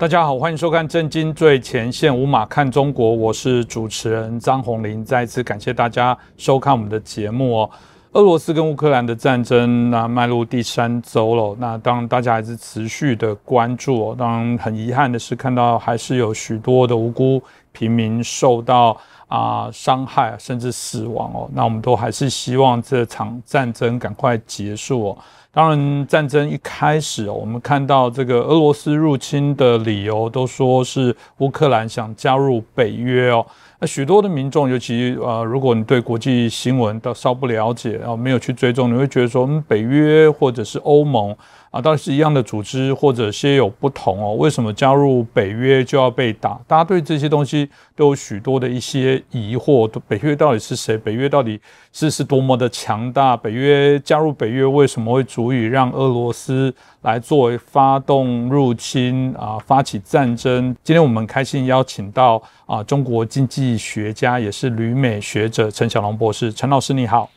[0.00, 5.04] 大家好，欢迎收看《震惊最前线》，无马看中国，我是主持人张宏林。
[5.04, 7.70] 再次感谢大家收看我们的节目哦。
[8.12, 14.16] 俄罗斯跟乌克兰的战争那迈入第三周了，那当然大家还是持续的关注哦。
[14.18, 18.96] 当然很遗憾的是，看到还是有许多的无辜平民受到
[19.28, 21.50] 啊伤害，甚至死亡哦。
[21.52, 25.18] 那我们都还是希望这场战争赶快结束哦。
[25.52, 33.44] 当然，战争一开始，我们看到这个俄罗斯入侵的理由都说是乌克兰想加入北约哦。
[33.80, 41.36] 那许多的民众，尤其呃，如果你对国际新闻都稍不了解，然后没有去追踪，你会觉得说，嗯，北约或者是欧盟。
[41.70, 44.34] 啊，到底是一样的组织，或者些有不同哦？
[44.34, 46.60] 为什么加入北约就要被打？
[46.66, 49.88] 大家对这些东西都有许多的一些疑惑。
[50.08, 50.98] 北约到底是谁？
[50.98, 51.60] 北约到底
[51.92, 53.36] 是是多么的强大？
[53.36, 60.74] 北约加入北约为什么会足以让俄罗斯来作为发动入侵啊，发起战争？
[60.82, 66.52] 今天我们开心邀请到啊，中国经济学家也是旅美学者陈小龙博士。
[66.52, 67.30] 陈老师你好，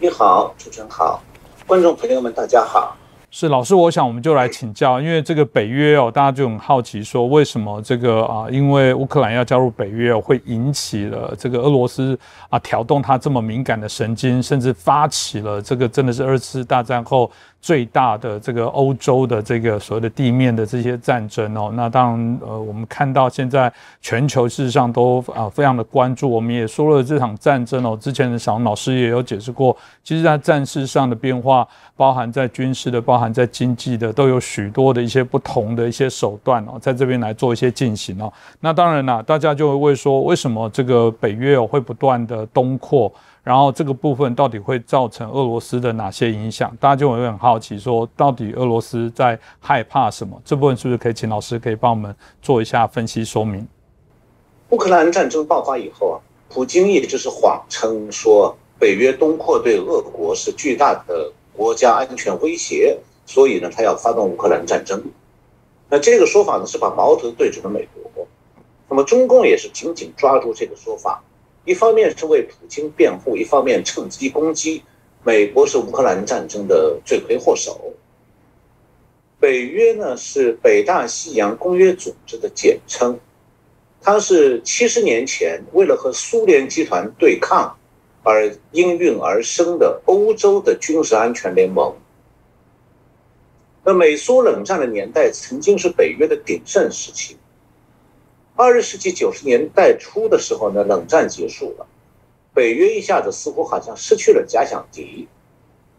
[0.00, 1.22] 你好，主持人好，
[1.64, 2.96] 观众朋友们大家好。
[3.32, 17.30] 是老师，我想我们就来请教，因为这个北约哦，大家就很好奇说，为什么这个啊，因为乌克兰要加入北约，会引起了这个俄罗斯啊挑动他这么敏感的神经，甚至发起了这个真的是二次大战后。
[17.60, 26.28] 最大的这个欧洲的这个所谓的地面的这些战争哦，那当然呃，我们看到现在全球事实上都啊非常的关注。
[26.30, 38.32] 我们也说了这场战争哦，之前的小老师也有解释过，其实在战事上的变化，包含在军事的，包含在经济的，都有许多的一些不同的一些手段哦，在这边来做一些进行哦。
[38.60, 43.12] 那当然啦，大家就会问说，为什么这个北约哦会不断的东扩？
[43.50, 46.72] 然后这个部分到底会造成俄罗斯的哪些影响？
[46.78, 50.40] 大家就会很好奇，说到底俄罗斯在害怕什么？
[50.44, 53.66] 这部分是不是可以请老师可以帮我们做一下分析说明？
[54.68, 56.16] 乌克兰战争爆发以后啊，
[56.48, 62.96] 普京一直是谎称说北约东扩对俄国是巨大的国家安全威胁，
[63.26, 65.02] 所以呢他要发动乌克兰战争。
[65.88, 68.24] 那这个说法呢是把矛头对准了美国，
[68.88, 71.20] 那么中共也是紧紧抓住这个说法。
[71.64, 74.82] 一方面是为普京辩护，一方面趁机攻击
[75.22, 77.92] 美国是乌克兰战争的罪魁祸首。
[79.38, 83.18] 北约呢是北大西洋公约组织的简称，
[84.00, 87.76] 它是七十年前为了和苏联集团对抗
[88.22, 91.94] 而应运而生的欧洲的军事安全联盟。
[93.82, 97.36] 那美苏冷战的年代曾经是北约的鼎盛时期。
[98.62, 101.86] 二十世纪九十年代初的时候呢，冷战结束了，
[102.52, 105.26] 北约一下子似乎好像失去了假想敌，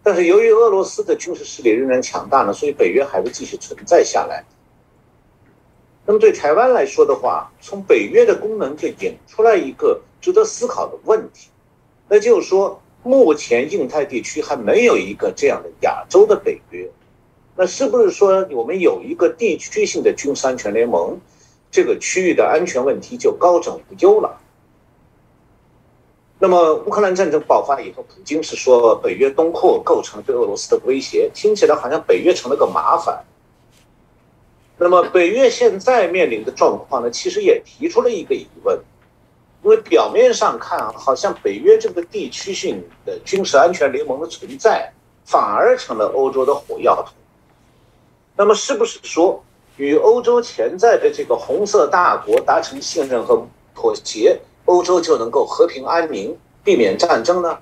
[0.04, 4.46] 但是由于俄罗斯的军事势力仍然强大呢，所以北约还会继续存在下来。
[6.06, 11.50] 那么对台湾来说的话，从北约的功能就引出来一个值得思考的问题，
[12.08, 16.88] 那就是说，目前印太地区还没有一个这样的亚洲的北约，
[17.56, 21.20] 那是不是说我们有一个地区性的军事安全联盟？
[21.72, 24.38] 这个区域的安全问题就高枕无忧了。
[26.38, 33.24] 那么，乌克兰战争爆发以后，普京是说北约东扩构成对俄罗斯的威胁，听起来好像北约成了个麻烦。
[34.78, 38.76] 那么，北约现在面临的状况呢，其实也提出了一个疑问，
[39.64, 44.92] 因为表面上看，好像北约这个地区性的军事安全联盟的存在，
[45.24, 47.14] 反而成了欧洲的火药桶。
[48.36, 49.44] 那么，是不是说？
[49.78, 57.58] 与欧洲潜在的这个红色大国达成信任和妥协，欧洲就能够和平安宁，避免战争呢？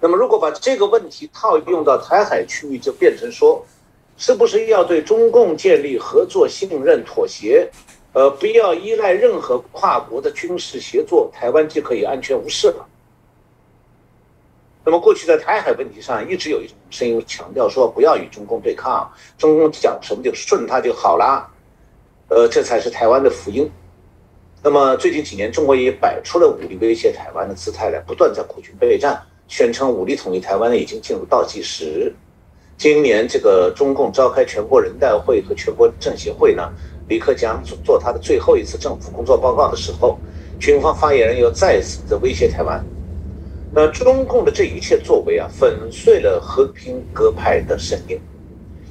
[0.00, 3.64] 那么，如果把这个问题套用到台海区域，就变成说，
[4.16, 7.70] 是不是要对中共建立合作、信任、妥协？
[8.12, 12.86] 呃，不要依赖任何跨国的军事协作，台湾就可以安全无事了？
[14.84, 19.08] 那么，过去在台海问题上，一直有一种声音强调说，不要与中共对抗，
[19.38, 21.48] 中共讲什么就顺他就好了，
[22.28, 23.70] 呃，这才是台湾的福音。
[24.60, 32.12] 那么最近几年，中国也摆出了武力威胁台湾的姿态来，不断在苦军备战，宣称武力统一台湾呢已经进入倒计时。
[32.76, 36.68] 今年这个中共召开全国人代会和全国政协会呢，
[37.06, 40.18] 李克强做他的最后一次政府工作报告的时候，
[40.58, 42.84] 军方发言人又再次的威胁台湾。
[43.74, 48.20] 那中共的这一切作为啊，粉碎了和平鸽派的声音，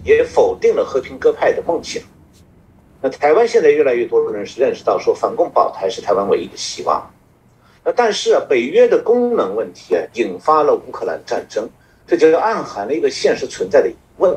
[0.03, 2.01] 也否定了和平鸽派的梦想。
[2.99, 7.07] 那台湾现在越来越多的人是认识到，说反共保台是台湾唯一的希望。
[7.83, 11.69] 那但是啊，北约的功能问题啊，引发了乌克兰战争，
[12.07, 14.35] 这就暗含了一个现实存在的疑问。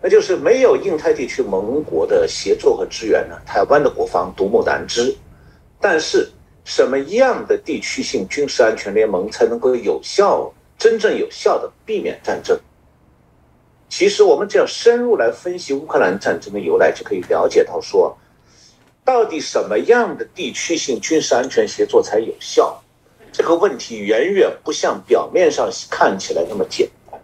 [0.00, 5.14] 那就是没有印太地区盟国的协作和支援呢，台湾的国防独木难支。
[5.78, 6.30] 但是，
[6.64, 12.58] 什么样的地区性军事安全联盟才能够有效、真正有效的避免战争？
[13.88, 18.16] 其实，我们只要深入来分析乌克兰战争的由来，就可以了解到说，
[19.04, 22.82] 到底什么样的地区性军事安全协作才有效？
[23.32, 27.20] 这个问题远远不像表面上看起来那么简单。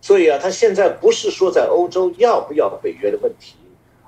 [0.00, 3.56] 所以啊，他现在不是说在欧洲要不要北约的问题，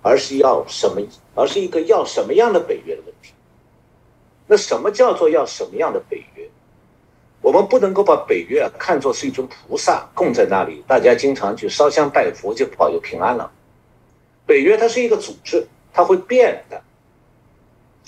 [0.03, 1.03] 而是要什么，
[1.35, 3.32] 而是一个要什么样的北约的问题。
[4.50, 6.44] 那什么叫做要什么样的北约？
[7.41, 13.49] 我们不能够把北约啊看作是一尊菩萨供在那里，大家经常去烧香拜佛就保佑平安了。
[14.44, 16.82] 北约它是一个组织，它会变的。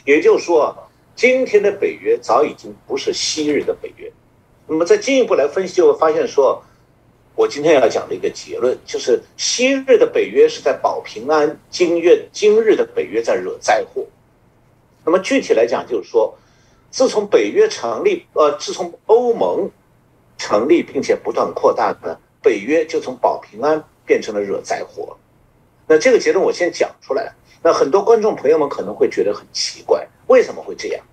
[0.05, 0.77] 也就是说，
[1.15, 4.11] 今天的北约早已经不是昔日的北约。
[4.67, 6.61] 那么再进一步来分析，就会发现说，
[7.37, 14.05] 我今天要讲的一个结论就是，昔日的北约是在保平安，今月今日的北约在惹灾祸。
[15.05, 16.35] 那么具体来讲，就是说，
[16.91, 19.71] 自从北约成立，呃，自从欧盟
[20.39, 25.17] 成立并且不断扩大呢北约，就从保平安变成了惹灾祸。
[25.87, 27.33] 那这个结论我先讲出来，
[27.63, 31.05] 那很多观众朋友们可能会觉得很奇怪，为什么会这样？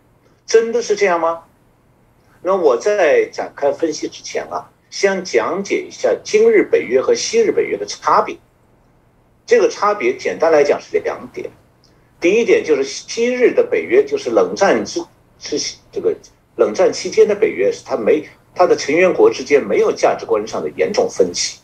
[0.46, 1.44] 真的是这样吗？
[2.42, 8.38] 那我在展开分析之前啊，先讲解一下今日北约和昔日北约的差别。
[9.46, 11.50] 这个差别简单来讲是两点。
[12.20, 15.02] 第一点就是昔日的北约，就是冷战之
[15.40, 15.58] 之
[15.92, 16.14] 这个
[16.58, 21.60] 冷战期间的北约，是它没它的成员国之间没有价值观上的严重分歧。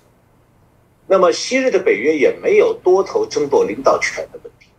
[1.08, 4.70] 那么昔日的北约也没有多头争夺领导权的问题。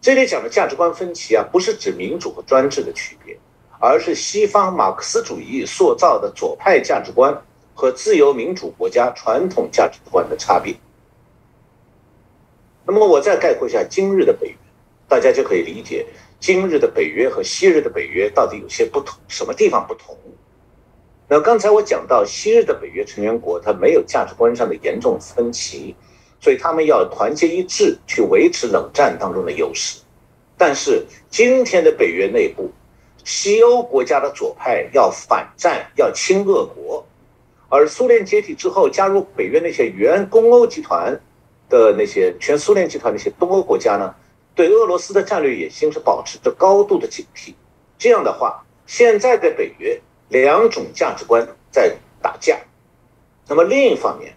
[0.00, 3.38] 这里讲的价值观分歧啊，不是指民主和专制的区别，
[3.80, 7.42] 而是西方马克思主义塑造的左派价值观
[7.74, 10.76] 和自由民主国家传统价值观的差别。
[12.84, 14.56] 那么我再概括一下今日的北约。
[15.12, 16.06] 大家就可以理解，
[16.40, 20.16] 今日的北约和昔日的北约到底有些不同，什么地方不同？
[21.28, 25.94] 那刚才我讲到，昔日的北约成员国它没有价值观上的严重分歧，
[26.40, 30.00] 所以他们要团结一致去维持冷战当中的优势。
[30.56, 32.70] 但是今天的北约内部，
[33.22, 37.06] 西欧国家的左派要反战，要亲俄国，
[37.68, 41.20] 而苏联解体之后加入北约那些原东欧集团
[41.68, 44.14] 的那些全苏联集团那些东欧国家呢？
[44.54, 47.54] 对俄罗斯的战略野心是保持着高度的警惕，
[47.98, 52.58] 这样的话，现在的北约两种价值观在打架。
[53.48, 54.34] 那么另一方面，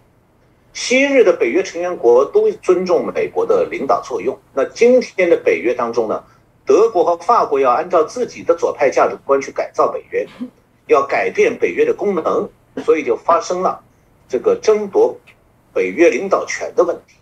[0.72, 4.38] 昔日的北约成员国都尊重美国的领导作用。
[4.54, 6.24] 那今天的北约当中呢，
[6.64, 10.26] 德国和法国要按照自己的左派价值观去改造北约，
[10.86, 12.48] 要改变北约的功能，
[12.84, 13.82] 所以就发生了
[14.28, 15.16] 这个争夺
[15.72, 17.15] 北约领导权的问题。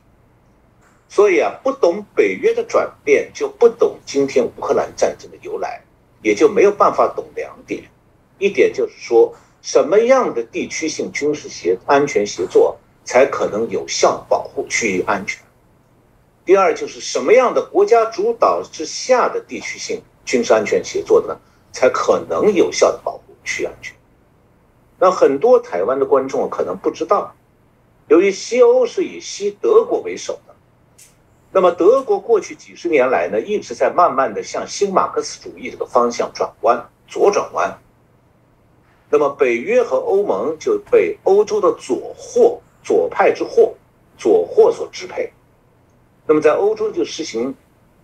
[1.15, 5.81] 所以啊，不懂北约的转变，就不懂今天乌克兰战争的由来，
[6.23, 7.85] 也就没有办法懂两点。
[8.41, 9.33] 一点就是说，
[9.63, 15.41] 什么样的地区性军事协安全协作才可能有效保护区域安全？
[16.45, 21.39] 第二就是什么样的国家主导之下的地区性军事安全协作呢，
[21.71, 23.95] 才可能有效的保护区域安全？
[24.99, 27.37] 那很多台湾的观众可能不知道，
[28.09, 30.54] 由于西欧是以西德国为首的。
[31.57, 37.79] 那么，德国过去几十年来呢，一直在慢慢的向新马克思主义这个方向转弯，左转弯。
[39.09, 43.73] 那么，北约和欧盟就被欧洲的左货、左派之货、
[44.19, 45.33] 左货所支配。
[46.27, 47.55] 那么，在欧洲就实行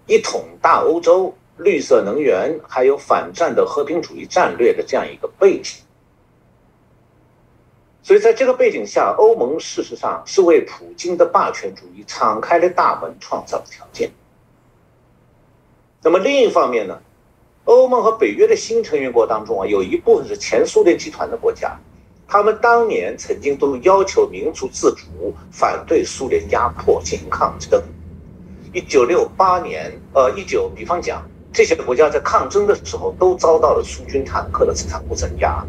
[0.07, 5.83] 一统大欧洲、绿色能源还有反战的和平主义战略的这样一个背景。
[8.03, 14.11] 所以，在这个背景下，欧盟事实上是为普京的霸权主义敞开了大门，创造了条件。
[16.03, 16.99] 那么另一方面呢，
[17.65, 21.79] 欧盟和北约的新成员国当中啊，有一部分是前苏联集团的国家，
[22.27, 27.83] 他们当年曾经都要求民族自主，反对苏联压迫，进行抗争。
[28.73, 35.63] 一九六八年，呃，一九，比方讲，这些国家在抗争的时候，都遭到了苏军坦克的残酷镇压。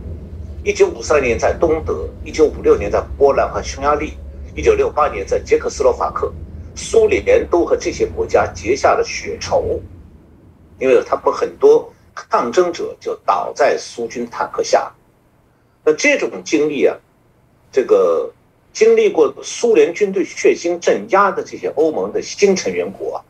[0.64, 4.14] 一九五三年在东德，一九五六年在波兰和匈牙利，
[4.56, 6.32] 一九六八年在捷克斯洛伐克，
[6.76, 9.82] 苏联都和这些国家结下了血仇，
[10.78, 14.94] 因为他们很多抗争者就倒在苏军坦克下。
[15.84, 16.96] 那这种经历啊，
[17.72, 18.32] 这个
[18.72, 23.26] 经历过苏联军队血腥镇压的这些欧盟的新成员国啊，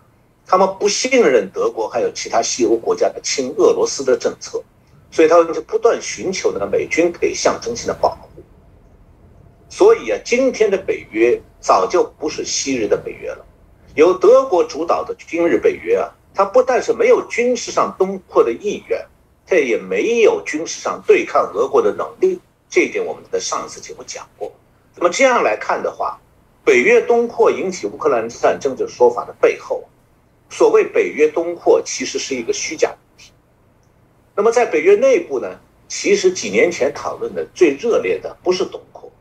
[0.45, 4.61] 他们不信任德国还有其他西欧国家的亲俄罗斯的政策。
[5.11, 8.41] 所以他们就不断寻求呢美军可以象征性的保护。
[9.69, 13.45] 所以啊，今天的北约早就不是昔日的北约了，
[13.95, 19.05] 由德国主导的今日北约啊，它不但是没有军事上东扩的意愿，
[19.45, 22.39] 它也没有军事上对抗俄国的能力。
[22.69, 24.51] 这一点我们在上一次节目讲过。
[24.95, 26.19] 那么这样来看的话，
[26.65, 29.83] 北约东扩引起乌克兰战争这说法的背后，
[30.49, 32.93] 所谓北约东扩其实是一个虚假。
[34.35, 39.11] 那么在北约内部呢，其实几年前讨论的最热烈的不是东扩，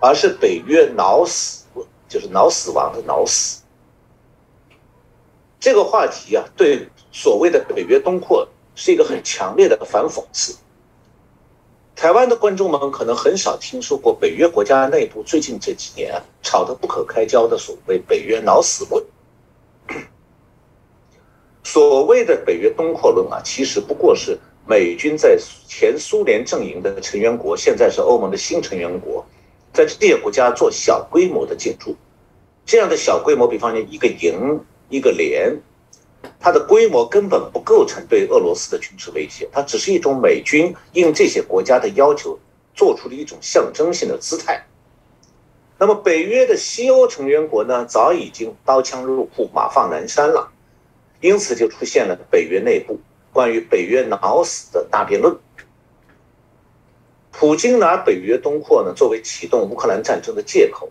[0.00, 1.64] 而是北约脑死，
[2.08, 3.62] 就是脑死亡的脑死。
[5.60, 10.56] 这个话题啊，对所谓的北约东扩是一个很强烈的反讽刺。
[11.94, 19.04] 台湾的观众们可能很少听说过北约国家内部最近这几年吵得不可开交的所谓北约脑死论。
[21.72, 24.36] 所谓的北约东扩论啊，其实不过是。
[24.66, 25.36] 美军在
[25.66, 29.24] 前苏联阵营的成员国，现在是欧盟的新成员国，
[29.72, 31.96] 在这些国家做小规模的进驻，
[32.66, 35.56] 这样的小规模，比方说一个营、一个连，
[36.38, 42.38] 它的规模根本不构成对俄罗斯的军事威胁，它只是一种美军应这些国家的要求
[42.74, 44.62] 做出的一种象征性的姿态。
[45.78, 50.52] 那么北约的西欧成员国呢，早已经刀枪入库、马放南山了，
[51.20, 53.00] 因此就出现了北约内部。
[53.32, 55.38] 关于北约脑死的大辩论，
[57.30, 60.90] 普京拿北约东扩呢作为启动乌克兰战争的借口，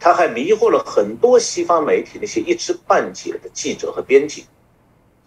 [0.00, 4.46] 他还迷惑了很多西方媒体那些一知半解的记者和编辑，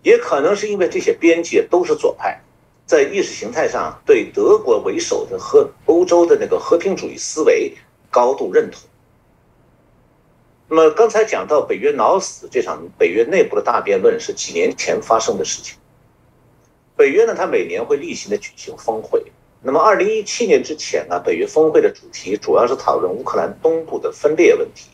[0.04, 2.38] 也可能是因为这些编辑都是左派，
[2.86, 7.74] 在意识形态上对德国为首的和欧洲的那个和平主义思维
[8.12, 8.82] 高度认同。
[10.70, 15.76] 那么刚才讲到北约脑死这场北约内部的大辩论是几年前发生的事情。
[16.96, 19.24] 北约呢，它每年会例行的举行峰会。
[19.64, 24.90] 那么，二零一七年之前呢，北约峰会的主题主要是讨论乌克兰东部的分裂问题，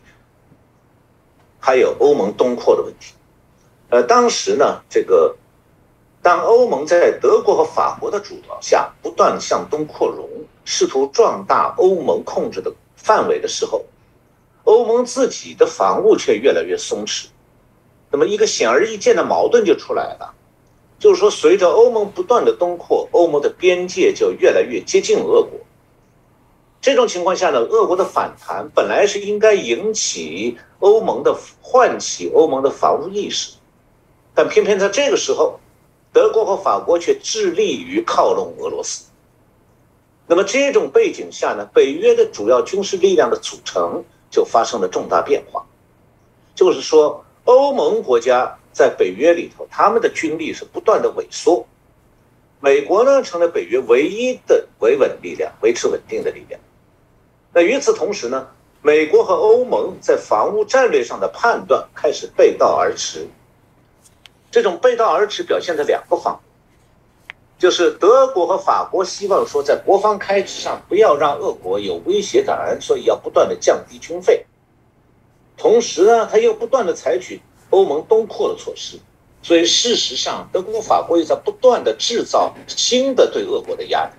[1.60, 3.14] 还有欧盟东扩的问题。
[3.90, 5.36] 呃，当时呢，这个
[6.22, 10.30] 当欧盟在德国和法国的主导下不断向东扩容，
[10.64, 13.84] 试图壮大欧盟控制的范围的时候，
[14.66, 17.28] 欧盟自己的防务却越来越松弛。
[18.12, 20.36] 那么，一个显而易见的矛盾就出来了。
[21.00, 25.52] 就是说，随着欧盟不断的东扩，欧盟的边界就越来越接近俄国。
[26.82, 33.54] 这种情况下呢，俄国的反弹本来是应该引起欧盟的唤起欧盟的防务意识，
[34.34, 35.60] 但偏偏在这个时候，
[36.14, 39.06] 德国和法国却致力于靠拢俄罗斯。
[40.28, 44.04] 那么这种背景下呢，北约的主要军事力量的组成
[44.36, 45.66] 就发生了重大变化，
[46.54, 48.58] 就是说，欧盟国家。
[48.76, 51.66] 在北约里头，他们的军力是不断的萎缩。
[52.60, 56.60] 美国呢，成了北约唯一的维稳力量，维持稳定的力量。
[57.54, 58.50] 那与此同时呢，
[58.82, 63.26] 美国和欧盟在防务战略上的判断开始背道而驰。
[64.52, 66.55] 这种背道而驰表现在两个方面，
[67.66, 74.46] 就是德国和法国希望说，在国防开支上不要让俄国有威胁感，所以要不断的降低军费。
[75.58, 77.42] 同时呢，他又不断的采取。
[77.72, 79.00] 欧盟东扩的措施，
[79.42, 84.12] 所以事实上，德国、法国也在不断的制造新的对俄国的压力。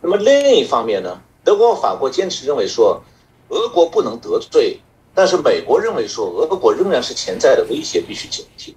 [0.00, 3.02] 那么另一方面呢，德国、法国坚持认为说，
[3.50, 4.80] 俄国不能得罪，
[5.14, 8.74] 但是美国认为说，俄国仍然是潜在的威胁，必须警惕。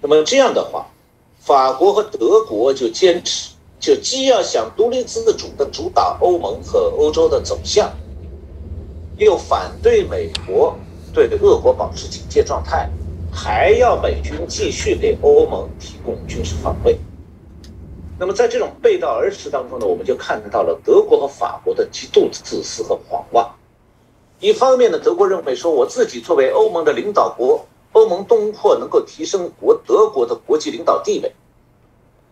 [0.00, 0.88] 那么这样的话，
[1.48, 7.90] 法国和德国就坚持，就既要想独立自主的主导欧盟和欧洲的走向，
[9.16, 10.76] 又反对美国。
[11.14, 12.90] 对俄国保持警戒状态，
[13.32, 16.98] 还要美军继续给欧盟提供军事防卫。
[18.18, 23.50] 那么在这种背道而驰当中呢，我们就看到了德国和法国的极度自私和狂妄。
[24.38, 31.32] 一方面呢，德国认为说我自己作为欧盟的领导国，欧盟东扩能够提升国德国的国际领导地位，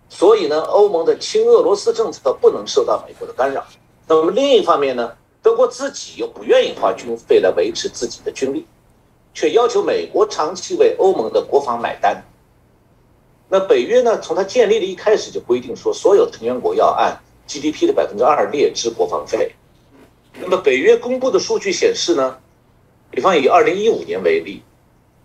[0.08, 3.64] 所以呢，欧盟的亲俄罗斯政策不能受到美国的干扰。
[4.06, 8.66] 那么另一方面呢，德国自己又不愿意花军费来维持自己的军力。
[9.38, 12.24] 却要求美国长期为欧盟的国防买单。
[13.50, 14.18] 那北约呢？
[14.18, 19.54] 从它建立的一开始就规定说，所有成员国要按 GDP 的百分之二列支国防费。
[20.40, 22.38] 那么北约公布的数据显示呢，
[23.10, 24.62] 比方以二零一五年为例，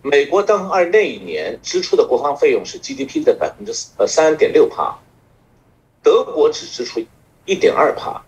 [0.04, 4.98] 美国当二那一年支出的国防费用是 GDP 的百分之呃三点六帕，
[6.02, 7.00] 德国只支出
[7.44, 8.20] 一点二帕，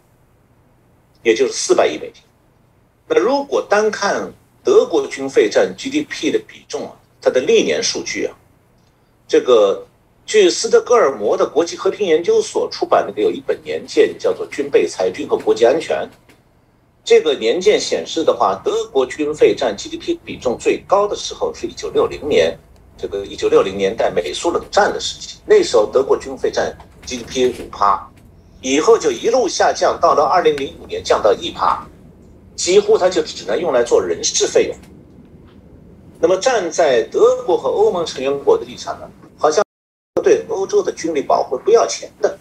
[1.24, 2.22] 也就是四百亿美金。
[3.08, 8.36] 那如果单看，德国军费占 GDP 的比重啊，它的历年数据啊，
[9.26, 9.84] 这个
[10.24, 15.96] 据斯德哥尔摩的国际和平研究所出版的有一本年鉴，叫做《军备、裁军和国际安全》。
[17.04, 22.58] 这个年鉴显示的话，德国军费占 GDP 比重最高的时候是一九六零年，
[22.96, 28.10] 这个一九六零年代美苏冷战的时期，那时候德国军费占 GDP 五趴，
[28.62, 31.86] 以后就一路下降，到了二零零五年降到一趴，
[32.56, 34.76] 几乎它就只能用来做人事费用。
[36.18, 39.06] 那么站在德国和欧盟成员国的立场呢，
[39.36, 39.62] 好像
[40.22, 42.38] 对欧洲的军力保护不要钱的。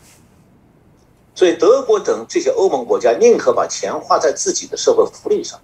[1.35, 5.59] 所以，德国等这些欧盟国家宁可把钱花在自己的社会福利上。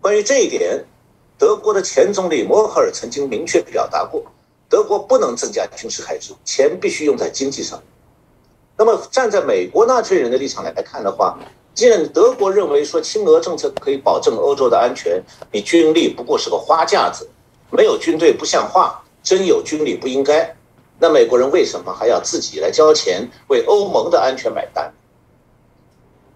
[0.00, 0.84] 关于这一点，
[1.38, 4.22] 德国的前总理默克尔曾经明确表达过：
[4.68, 7.82] 德国不能增加军事开支，钱必须用在经济上。
[8.76, 11.38] 那么，站在美国纳税人的立场来看的话，
[11.72, 17.26] 既然德国认为说亲俄政策可以保证欧洲的安全，你军力不过是个花架子，
[17.70, 20.54] 没有军队不像话，真有军力不应该。
[20.98, 24.92] 那美国人为什么还要自己来交钱为欧盟的安全买单？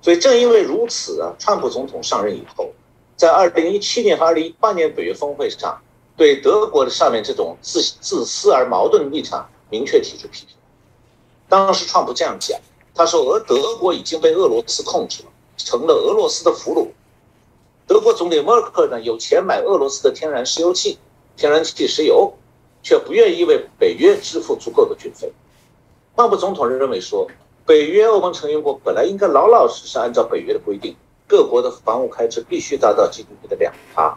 [0.03, 2.71] 所以正因为如此啊，川普总统上任以后，
[3.17, 5.81] 在二零一七年和二零一八年北约峰会上，
[6.17, 10.57] 对德国的上面这种自自私而矛盾的立场明确提出批评。
[11.49, 12.61] 当时川普这样讲，
[12.95, 16.89] 他说：“俄德国已经被俄罗斯控制了，成了俄罗斯的俘虏。
[17.87, 20.99] 德国总理默克尔呢，有钱买俄罗斯的天然石油气、
[21.37, 22.33] 天然气、石油。”
[22.89, 25.31] 却不愿意为北约支付足够的军费。
[26.17, 27.29] 川普总统认为说，
[27.67, 34.17] 北约欧盟成员国本来应该老老实实按照北约的规定，各国的防务开支必须达到 GDP 的两趴。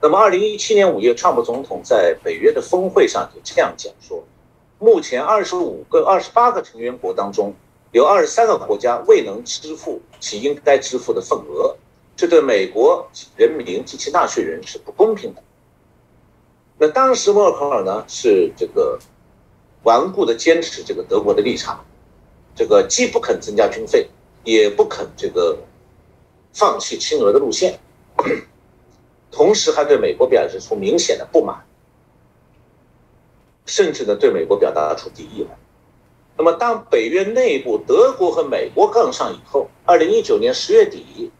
[0.00, 4.24] 那么，二零一七年五月，川普总统在北约的峰会上就这样讲说：，
[4.78, 7.54] 目前二十五个、二十八个成员国当中，
[7.90, 11.76] 有二十三个国家未能支付其应该支付的份额，
[12.16, 13.06] 这对美国
[13.36, 15.42] 人民及其纳税人是不公平的。
[16.82, 18.98] 那当时默克尔呢是这个
[19.84, 21.84] 顽固的坚持这个德国的立场，
[22.56, 24.08] 这个既不肯增加军费，
[24.42, 25.56] 也不肯这个
[26.52, 27.78] 放弃亲俄的路线，
[29.30, 31.64] 同时还对美国表示出明显的不满，
[33.64, 35.56] 甚至呢对美国表达出敌意来。
[36.36, 41.30] 那么当北约内部德国和美国杠上以后，二零一九年十月底，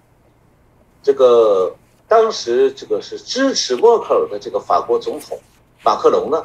[1.02, 1.74] 这个。
[2.12, 5.40] 当时这个是支持默克尔的这个法国总统
[5.82, 6.44] 马克龙呢，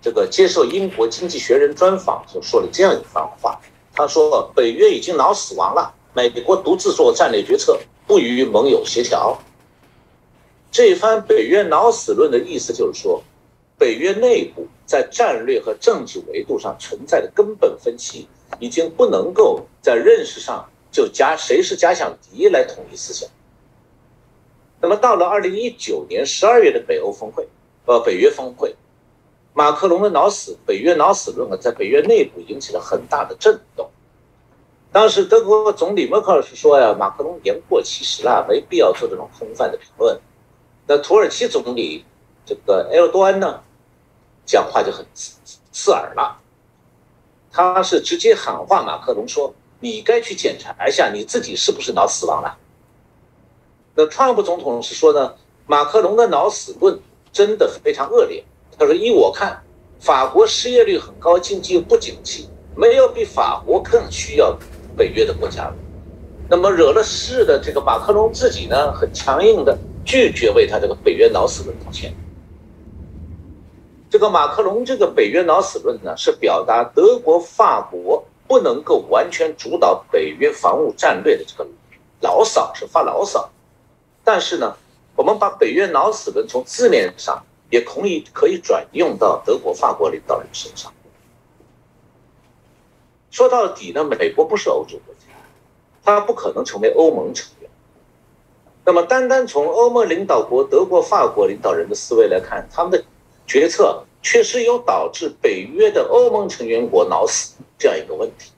[0.00, 3.60] 这个接受英国经济学人专访就说了这样一番话，
[3.92, 9.36] 他说北约已经脑死亡了，美国独自做战略决策，不与盟友协调。
[10.70, 13.20] 这一番北约脑死论的意思就是说，
[13.76, 18.28] 北约内部在战略和政治维度上存在的根本分歧，
[18.60, 23.28] 已经不能够在认识上就假谁是假想敌来统一思想。
[24.80, 27.48] 那么到了二零一九年十二月的北欧峰会，
[27.86, 28.76] 呃，北约峰会，
[29.52, 33.90] 马克龙的脑死北约脑死论啊，在北约内部引起了很大的震动。
[34.92, 40.18] 当时德国总理默克尔是说呀，马克龙言过其实了，没必要做这种空泛的评论。
[40.86, 42.04] 那土耳其总理
[42.46, 43.62] 这个埃尔多安呢，
[44.46, 45.36] 讲话就很刺
[45.72, 46.40] 刺耳了，
[47.50, 52.56] 他是直接喊话马克龙说：“你该去检查一下你自己是不是脑死亡了。”
[54.00, 55.34] 那川普总统是说呢，
[55.66, 56.96] 马克龙的脑死论
[57.32, 58.44] 真的非常恶劣。
[58.78, 59.60] 他说：“依我看，
[59.98, 64.56] 法国失业率很高，经济又不景气，没有比法国更需要
[64.96, 65.74] 北约的国家了。
[66.48, 72.14] 那么惹了事的这个马克龙自己呢，很强硬的拒绝为他这个北约脑死论道歉。
[74.08, 81.68] 这个马克龙这个北约脑死论呢，是表达德国、法国不能够完全主导北约防务战略的这个
[82.20, 83.50] 牢骚，是发牢骚。”
[84.30, 84.76] 但是呢，
[85.16, 90.92] 我们把北约脑死论从字面上也可以可以转用到德国、法国领导人身上。
[93.30, 95.32] 说到底呢，美国不是欧洲国家，
[96.04, 97.70] 它不可能成为欧盟成员。
[98.84, 103.02] 那么，单单从欧盟领导国德国、法国领导人的思维来看，他们的
[103.46, 108.52] 决策确实有导致北约的欧盟成员国脑死这样一个问题。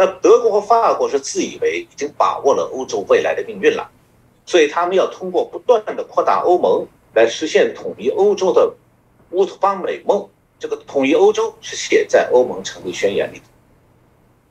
[0.00, 3.86] 那德国和法国是自以为已经把握了欧洲未来的命运了，
[4.46, 8.72] 所以他们要通过不断的扩大欧盟来实现统一欧洲的
[9.32, 10.26] 乌托邦美梦。
[10.58, 13.44] 这个统一欧洲是写在欧盟成立宣言里的。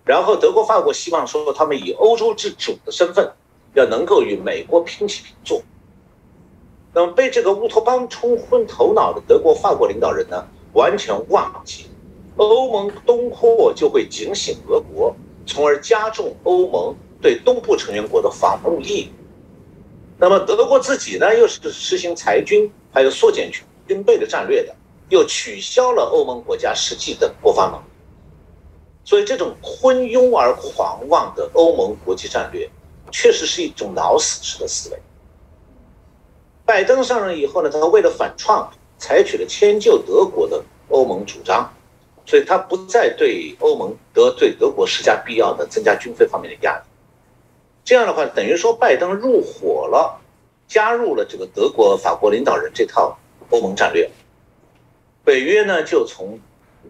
[0.05, 3.31] 然后德国、法国希望说，他们以欧洲之主的身份，
[3.73, 5.63] 要能够与美国平起平坐。
[6.93, 11.88] 那么被这个乌托邦冲昏头脑的德国、法国领导人呢，完全忘记
[12.35, 15.15] 欧盟东扩就会警醒俄国。
[15.45, 19.19] 从而加重欧盟对东部成员国的防务义务。
[20.17, 23.49] 那么德国自己呢，又是实行裁军，还有缩减
[23.88, 24.75] 军备的战略的，
[25.10, 27.84] 又取消了欧盟国家实际的国防能力。
[29.06, 32.69] 所以这种昏庸而狂妄的欧盟国际战略，
[33.12, 34.99] 确实是一种脑死式的思维。
[36.65, 41.73] 拜登上任以后呢，他为了反创，采取了迁就德国的欧盟主张，
[42.29, 46.83] 所以他不再对欧盟德对德国施加必要的增加军费方面的压力。
[47.83, 50.21] 这样的话，等于说拜登入伙了，
[50.67, 53.17] 加入了这个德国、法国领导人这套
[53.49, 54.07] 欧盟战略。
[55.23, 56.39] 北约呢，就从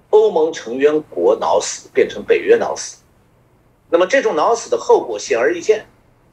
[0.09, 2.97] 欧盟成员国脑死变成北约脑死。
[3.89, 5.85] 那么这种脑死的后果显而易见，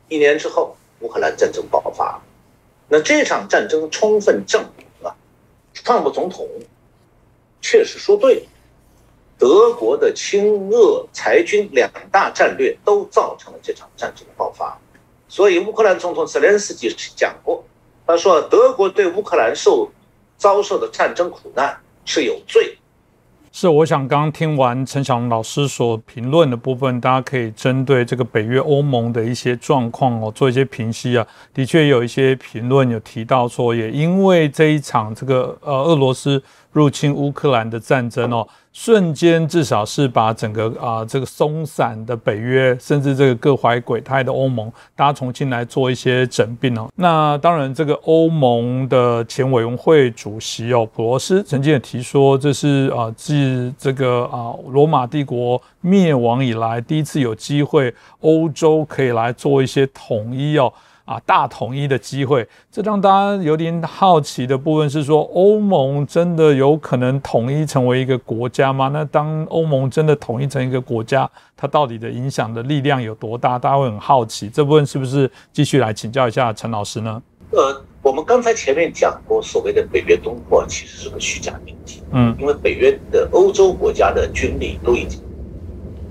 [0.08, 2.20] 一年之后，乌克兰战争爆发。
[2.88, 5.16] 那这场战争充分证明了，
[5.84, 6.48] 特朗普总统
[7.60, 8.46] 确实说对了，
[9.38, 14.78] 德国的亲俄裁军两大战略都造成了这场战争的爆发。
[15.28, 17.62] 所以乌克兰总统泽连斯基讲过，
[18.06, 19.90] 他说德国对乌克兰受
[20.38, 22.78] 遭受的战争苦难是有罪。
[23.52, 31.26] 是，我想刚听完陈晓龙老师所评论的部分，大家可以针对这个北约欧盟的一些状况哦，做一些评析啊。
[31.54, 36.42] 的确有一些评论有提到说，也因为这一场这个呃俄罗斯。
[36.72, 38.46] 入侵乌克兰的战争哦，
[38.78, 46.86] 瞬间至少是把整个啊这个松散的北约，甚至这个各怀鬼胎的欧盟，大家重新来做一些整并哦。
[46.94, 60.70] 那当然，这个欧盟的前委员会主席哦普罗斯曾经也提说，这是啊自这个啊罗马帝国灭亡以来第一次有机会，欧洲可以来做一些统一哦。
[61.06, 68.90] 啊，大统一的机会，这让大家有点好奇的部分是说，欧盟真的有可能统一成为一个国家吗？
[68.92, 73.56] 那当欧盟真的统一成一个国家，它到底的影响的力量有多大？
[73.56, 74.48] 大家会很好奇。
[74.48, 77.22] 这部分是不是继续来请教一下陈老师呢？
[77.52, 82.02] 呃，我们刚才前面讲过，所谓的北约东扩其实是个虚假命题。
[82.10, 85.22] 嗯，因为北约的欧洲国家的军力都已经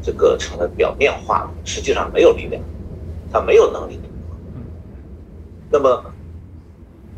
[0.02, 2.64] 这个成了表面化了，实际上没有力量，
[3.30, 4.00] 它没有能力。
[5.72, 6.14] 那么，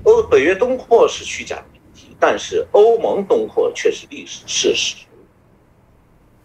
[0.03, 4.95] 欧北约东扩是虚假命题，但是欧盟东扩却是历史事实。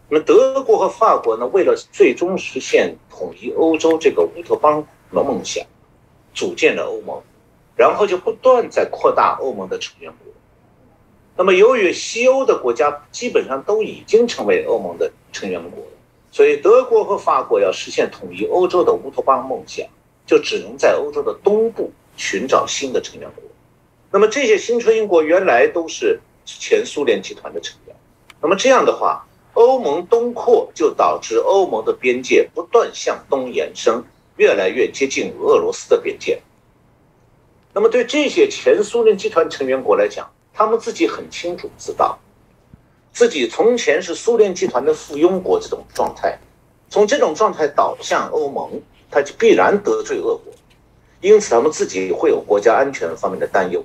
[0.08, 1.46] 那么德国和法国呢？
[1.46, 5.64] 为了最终实现统一欧洲这个乌托邦的梦想，
[6.34, 7.22] 组建了欧盟，
[7.76, 10.32] 然后就不断在扩大欧盟的成员国。
[11.34, 15.82] 那么由于西欧的国家基本上都已经成为欧盟的成员国，
[16.30, 19.86] 所以德国和法国要实现统一欧洲的乌托邦梦想。
[20.26, 23.44] 就只能在欧洲的东部寻找新的成员国。
[24.11, 27.96] 那么这些新成员国原来都是前苏联集团的成员。
[28.40, 34.02] 那么这样的话，欧盟东扩就导致欧盟的边界不断向东延伸，
[34.37, 36.40] 越来越接近俄罗斯的边界。
[37.72, 42.18] 那么对这些前苏联集团成员国来讲，他们自己很清楚知道，
[43.12, 46.38] 自己从前是苏联集团的附庸国这种状态，
[46.90, 48.80] 从这种状态导向欧盟。
[49.12, 50.53] 他就必然得罪俄国，
[51.20, 53.85] 因此他们自己会有国家安全方面的担忧。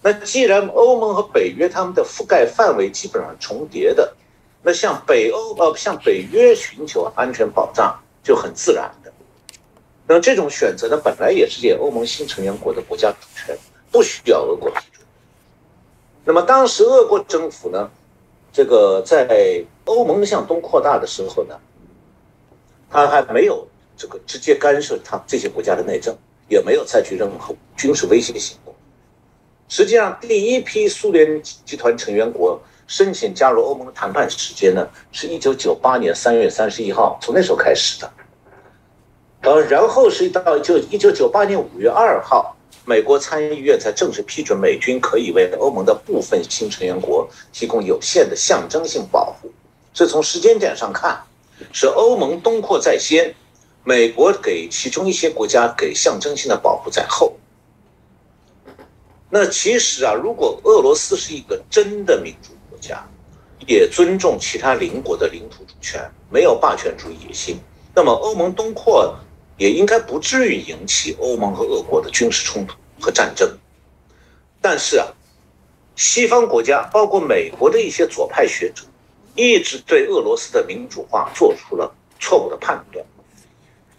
[0.00, 4.14] 那既然欧盟和北约他们的覆盖范围基本上重叠的，
[4.62, 9.12] 那向北欧呃向北约寻求安全保障就很自然的。
[10.06, 13.58] 那这种选择呢，本来也是给欧盟新成员国的国家主权，
[13.90, 15.04] 不需要俄国批准。
[16.24, 17.90] 那么当时俄国政府呢，
[18.52, 21.58] 这个在欧盟向东扩大的时候呢，
[22.88, 23.66] 他还没有。
[23.96, 26.16] 这个直接干涉他这些国家的内政，
[26.48, 28.74] 也没有采取任何军事威胁行动。
[29.68, 38.12] 实际上，第一批苏联集团成员国申请加入欧盟的谈判时间呢，是一九九八年三月三十一号，从那时候开始的。
[39.40, 42.54] 呃，然后是到就一九九八年五月二号，
[42.84, 49.50] 美国参议院才正式批准美军可以为欧盟的部分新成员国提供有限的象征性保护。
[49.94, 51.22] 所以从时间点上看，
[51.72, 53.34] 是欧盟东扩在先。
[53.86, 57.34] 美国给其中一些国家给象征性的保护在后。
[59.28, 63.06] 那其实啊，如果俄罗斯是一个真的民主国家，
[63.66, 67.58] 也尊重其他邻国的领土主权，没有霸权主义野心，
[67.94, 69.14] 那么欧盟东扩
[69.58, 73.58] 也应该不至于引起欧盟和俄国的军事冲突和战争。
[74.62, 75.08] 但是啊，
[75.94, 78.84] 西方国家包括美国的一些左派学者，
[79.34, 83.04] 一直对俄罗斯的民主化做出了错误的判断。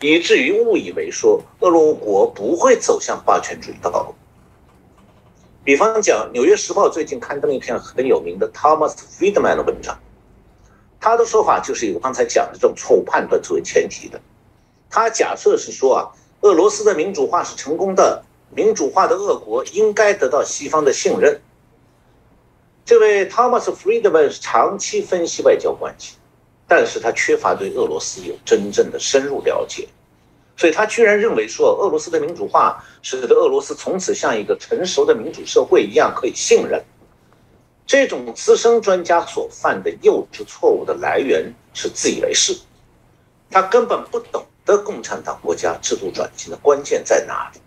[0.02, 4.16] 以至于误以为说俄罗国不会走向霸权主义的道路。
[5.64, 9.98] 比方讲，《纽约时报》最近刊登了一篇很有名的 Thomas Friedman 的文章，
[11.00, 14.22] 他的说法就是以刚才讲的这种错误判断作为前提的。
[14.90, 21.42] 他假设是说啊，俄罗斯的民主化是成功的，民主化的俄国应该得到西方的信任。
[22.86, 26.18] 这位 Thomas Friedman 长期分析外交关系，
[26.68, 29.88] 但是他缺乏对俄罗斯有真正的深入了解，
[30.58, 36.84] 所以他居然认为说俄罗斯的民主化使得俄罗斯从此像一个成熟的民主社会一样可以信任。
[37.86, 42.58] 这种资深专家所犯的幼稚错误的来源是自以为是，
[43.52, 47.60] 他根本不懂得共产党国家制度转型的关键在哪里。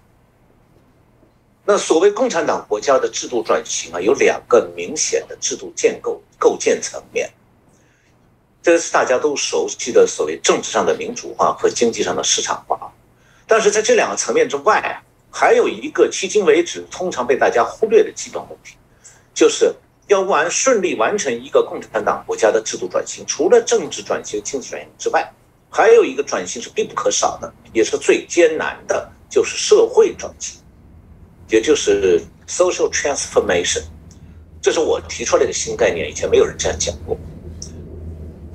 [1.65, 7.31] 那所谓共产党国家的制度转型啊，有两个明显的制度建构构建层面，
[8.69, 12.79] 这是大家都熟悉的所谓政治上的民主化和经济上的市场化。
[13.47, 18.75] 但是在这两个层面之外，还有一个迄今为止通常被大家忽略的基本问题，
[19.33, 19.75] 就是
[20.09, 25.27] 要完顺利完成一个共产党国家的制度转型，除了政治转型、经济转型之外，
[25.71, 30.61] 还有一个转型是必不可少的，也是最艰难的，就是社会转型。
[31.49, 33.85] 也就是 social transformation，
[34.61, 37.17] 这是我提出来的新概念，以前没有人这样讲过。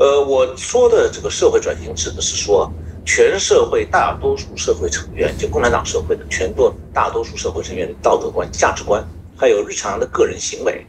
[0.04, 2.70] 呃，我说的这个社会转型指的是说，
[3.06, 9.02] 全社会大多数社会成员，就共产党社会的全多大多数社会成员的道德观、价值观，
[9.38, 10.86] 还有日常的个人行为，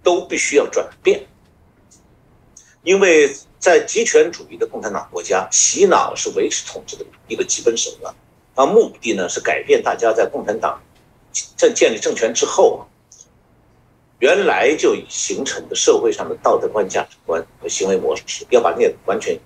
[0.00, 1.26] 都必须要转变。
[2.84, 8.14] 因为在极权主义的共产党国家，洗脑是维持统治的一个基本手段，
[8.54, 10.80] 而目的呢是改变大家在共产党。
[11.56, 12.86] 在建立政权之后，
[14.18, 19.38] 原来就已形成的社会上的道德观、价值观和行为模式，要把那个完全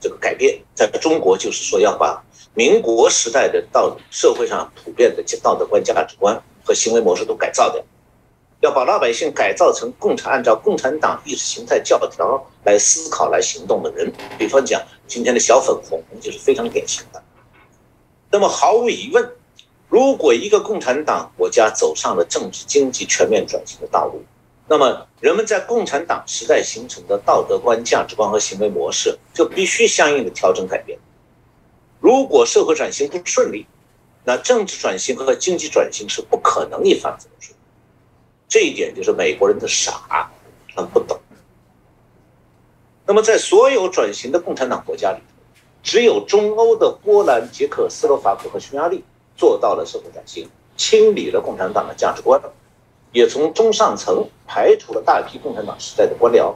[0.00, 0.62] 这个改变。
[0.72, 2.22] 在中国，就是说要把
[2.54, 7.82] 民国时代的道社会上普遍的道德观、价值观和行为模式都改造掉，
[8.60, 14.12] 要把老百姓改造成共产按照共产党意识形态教条来思考、来行动的人。
[14.38, 17.20] 比方讲，今天的小粉红就是非常典型的。
[18.30, 19.28] 那么毫无疑问。
[19.92, 24.22] 如果一个共产党国家走上了政治经济全面转型的道路，
[24.66, 30.98] 那么人们在共产党时代形成的道德观、价值观和行为模式就必须相应的调整改变。
[32.00, 33.66] 如果社会转型不顺利，
[34.24, 37.54] 那政治转型和经济转型是不可能一帆风顺。
[38.48, 40.30] 这一点就是美国人的傻，
[40.74, 41.20] 他们不懂。
[43.04, 45.18] 那么在所有转型的共产党国家里，
[45.82, 49.04] 只有中欧的波兰、捷克斯洛伐克和匈牙利。
[49.42, 52.40] 做到了社会转型，清理了共产党的价值观，
[53.10, 56.54] 也从中上层排除了大批共产党时代的官僚。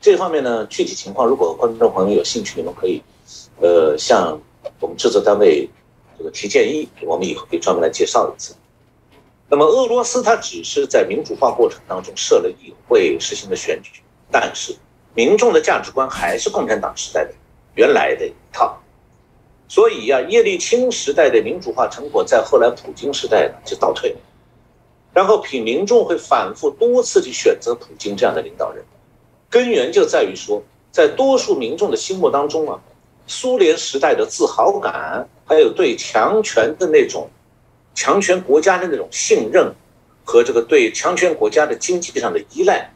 [0.00, 3.02] 这方面呢，具体情况如果观众朋友有兴趣，你们可以，
[3.60, 4.40] 呃，向
[4.80, 5.68] 我们制作单位
[6.16, 8.54] 这个提建议，我们以后可以专门来介绍一次。
[9.50, 14.00] 那么，俄罗斯它只是在民主化过程当中设了议会，实行了选举，
[14.30, 14.74] 但是
[15.12, 17.34] 民众的价值观还是共产党时代的
[17.74, 18.80] 原来的一套。
[19.68, 24.16] 所以呀，叶利钦时代的民主化成果，在后来普京时代就倒退了。
[25.12, 28.84] 然后，品民众会反复多次去选择普京这样的领导人，
[29.50, 32.80] 根源就在于说，在多数民众的心目当中啊，
[33.26, 37.28] 苏联时代的自豪感，还有对强权的那种
[37.94, 39.74] 强权国家的那种信任，
[40.24, 42.90] 和这个对强权国家的经济上的依赖，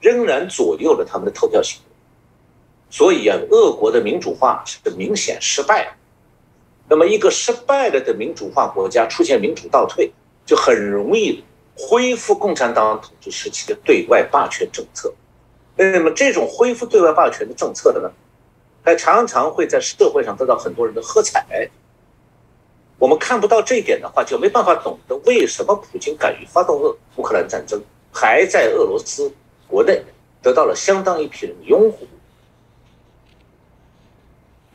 [0.00, 1.96] 仍然左右了他们的投票行为。
[2.90, 5.94] 所以啊，俄国的民主化是明显失败。
[6.90, 10.10] 那么，一个失败了的民主化国家出现民主倒退，
[10.46, 11.44] 就很容易
[11.76, 15.12] 恢复共产党统治时期的对外霸权政策。
[15.76, 18.10] 那么，这种恢复对外霸权的政策的呢，
[18.82, 21.68] 还常常会在社会上得到很多人的喝彩。
[22.98, 29.30] 我们看不到这一点的话，就没办法懂得为什么普京敢于发动俄乌克兰战争，还在俄罗斯
[29.68, 30.02] 国内
[30.42, 32.06] 得到了相当一批人的拥护。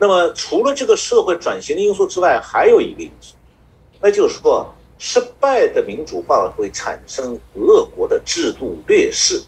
[0.04, 3.36] 那么，除了这个社会转型的因素之外，还有一个因素，
[4.02, 9.42] 那就是说，失败的民主化会产生俄国的制度劣势。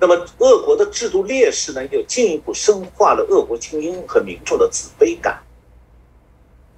[0.00, 5.40] 那么，俄国的制度劣势呢，又进一步深化了俄国精英和民众的自卑感。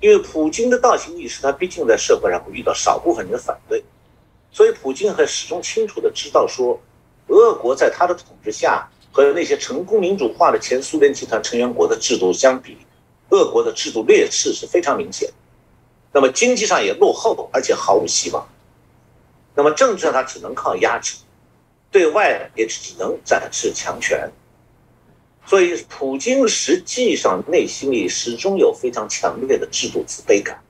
[0.00, 3.83] 因为普京的倒行逆施，他毕竟在社会上会遇到少部分人的反对，
[4.52, 6.78] 所以普京还始终清楚的知道说，
[7.28, 8.87] 俄国在他的统治下。
[9.18, 12.76] 和那些成功民主化的前苏联集团成员国的制度相比，
[13.31, 15.28] 俄国的制度劣势是非常明显。
[16.12, 18.46] 那么经济上也落后，而且毫无希望。
[19.57, 21.16] 那么政治上他只能靠压制，
[21.90, 24.31] 对外也只能展示强权。
[25.44, 30.62] 所以普京实际上内心里始终有非常强烈的制度自卑感。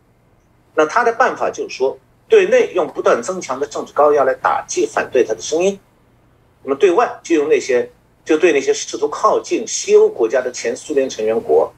[0.74, 5.78] 那他的办法就是说，对内用不断增强的政治高压来打击反对他的声音，
[6.62, 7.92] 那么对外就用那些。
[8.28, 11.72] 就对那些试图靠近西欧国家的前苏联成员国，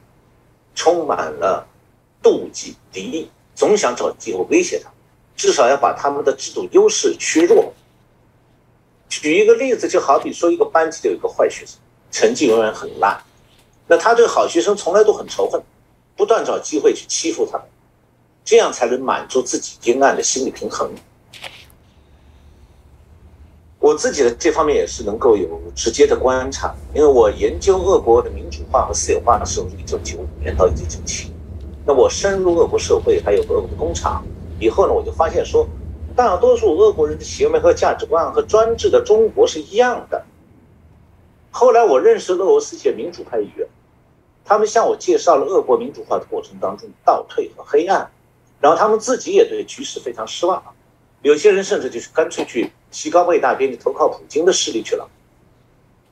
[0.74, 1.64] 充满了
[2.20, 4.90] 妒忌敌意，总想找机会威胁他，
[5.36, 7.72] 至少要把他们的制度优势削弱。
[9.08, 11.76] 举一个例子，就好比说一个班级里有一个坏学生，
[12.10, 13.22] 成绩永远很烂。
[13.86, 15.62] 那他对好学生从来都很仇恨，
[16.16, 17.66] 不断找机会去欺负他们，
[18.44, 20.92] 这样才能满足自己阴暗的心理平衡。
[23.80, 31.32] 我自己的这方面也是能够有直接的观察，因为我研究俄国的民主化和私有化的时候是一九九五年到一九九七，
[31.86, 34.22] 那我深入俄国社会，还有俄国的工厂
[34.58, 35.66] 以后呢，我就发现说，
[36.14, 40.22] 大多数俄国人的行为和价值观和专制的中国是一样的。
[41.50, 43.66] 后来我认识俄罗斯一些民主派议员，
[44.44, 48.10] 他们向我介绍了俄国民主化的过程当中倒退和黑暗，
[48.60, 50.62] 然后他们自己也对局势非常失望，
[51.22, 52.70] 有些人甚至就是干脆去。
[52.92, 55.08] 西高卫大边去投靠普京的势力去了，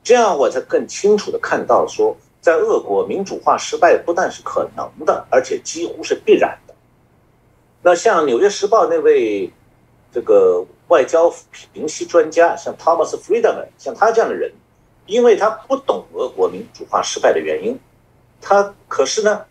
[0.01, 6.73] 这样我才更清楚的看到说，在俄国民主化失败不但是可能的，而且几乎是必然的。
[7.81, 9.51] 那像《纽约时报》那位
[10.09, 11.29] 这个外交
[11.73, 14.53] 评析专家，像 Thomas Friedman，像他这样的人，
[15.05, 17.77] 因为他不懂俄国民主化失败的原因，
[18.39, 19.45] 他可是呢，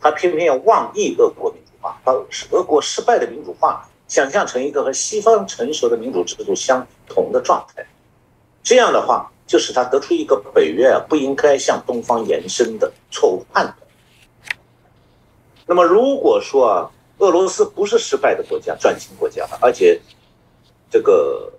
[0.00, 2.12] 他偏偏要妄议俄国民主化，把
[2.50, 3.88] 俄国失败的民主化。
[4.06, 7.84] 想象成一个和西方成熟的民主制度相同的状态，
[8.62, 13.76] 这样的话，就使他得出一个北约啊不应该向东方延伸的错误判断。
[15.66, 20.00] 那么，如果说啊，俄罗斯不是失败的国家、转型国家，而且
[20.90, 21.52] 这个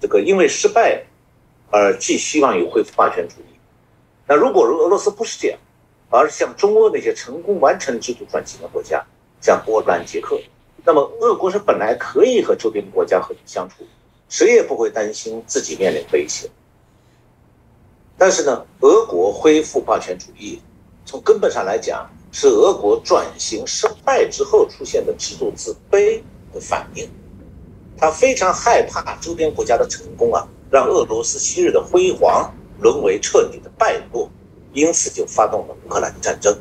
[0.00, 1.04] 这个因为失败
[1.70, 3.54] 而寄希望于恢复霸权主义，
[4.26, 5.58] 那如果俄罗斯不是这样，
[6.10, 9.04] 而是像中欧那些成功完成制度转型的国家，
[9.46, 10.36] 像波兰、捷克，
[10.84, 13.84] 那么俄国是本来可以和周边国家和平相处，
[14.28, 16.50] 谁也不会担心自己面临威胁。
[18.18, 20.60] 但是呢，俄国恢复霸权主义，
[21.04, 26.20] 从根本上来讲，是俄国转型失败之后出现的制度自卑
[26.52, 27.08] 的反应。
[27.96, 34.28] 他非常害怕周边国家的成功啊，让俄罗斯昔日的辉煌沦为彻底的败落，
[34.72, 36.58] 因此就发动了乌克兰战争。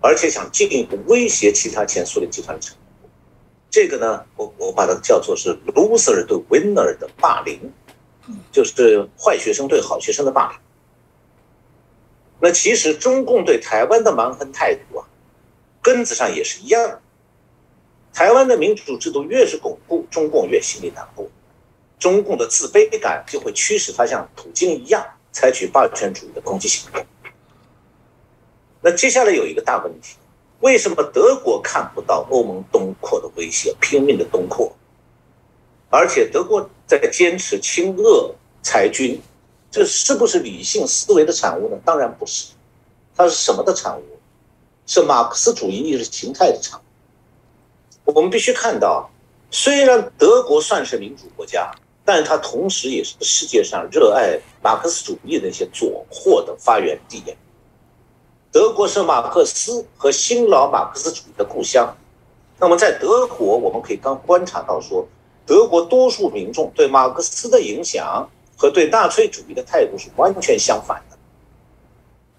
[0.00, 3.10] 而且想进一步威胁其他前苏联集团的成功，
[3.68, 7.72] 这个呢，我我把它叫做是 loser 对 winner 的霸凌，
[8.52, 10.58] 就是坏学生对好学生的霸凌。
[12.40, 15.08] 那其实中共对台湾的蛮横态度啊，
[15.82, 17.00] 根子上也是一样的。
[18.14, 21.28] 台湾的民主制度越是巩固，中共越心里难过，
[21.98, 27.04] 中共的自卑感就会驱使他像普京一样采取霸权主义的攻击行动。
[28.88, 30.16] 那接下来有一个大问题，
[30.60, 34.74] 为什么德国看不到欧盟东扩的威胁，拼命的东扩，
[35.90, 39.20] 而且德国在坚持亲俄裁军，
[39.70, 41.76] 这是不是理性思维的产物呢？
[41.84, 42.54] 当然不是，
[43.14, 44.02] 它是什么的产物？
[44.86, 48.10] 是马克思主义意识形态的产物。
[48.14, 49.10] 我们必须看到，
[49.50, 51.70] 虽然德国算是民主国家，
[52.06, 57.22] 但它同时也是世界上热爱马克思主义的那些左货的发源地。
[58.58, 61.96] 德国是马克思和新老马克思主义的故乡。
[62.58, 65.06] 那么，在德国，我们可以刚观察到，说
[65.46, 71.16] 德国多数民众对马克思的影响和对纳粹主义的态度是完全相反的。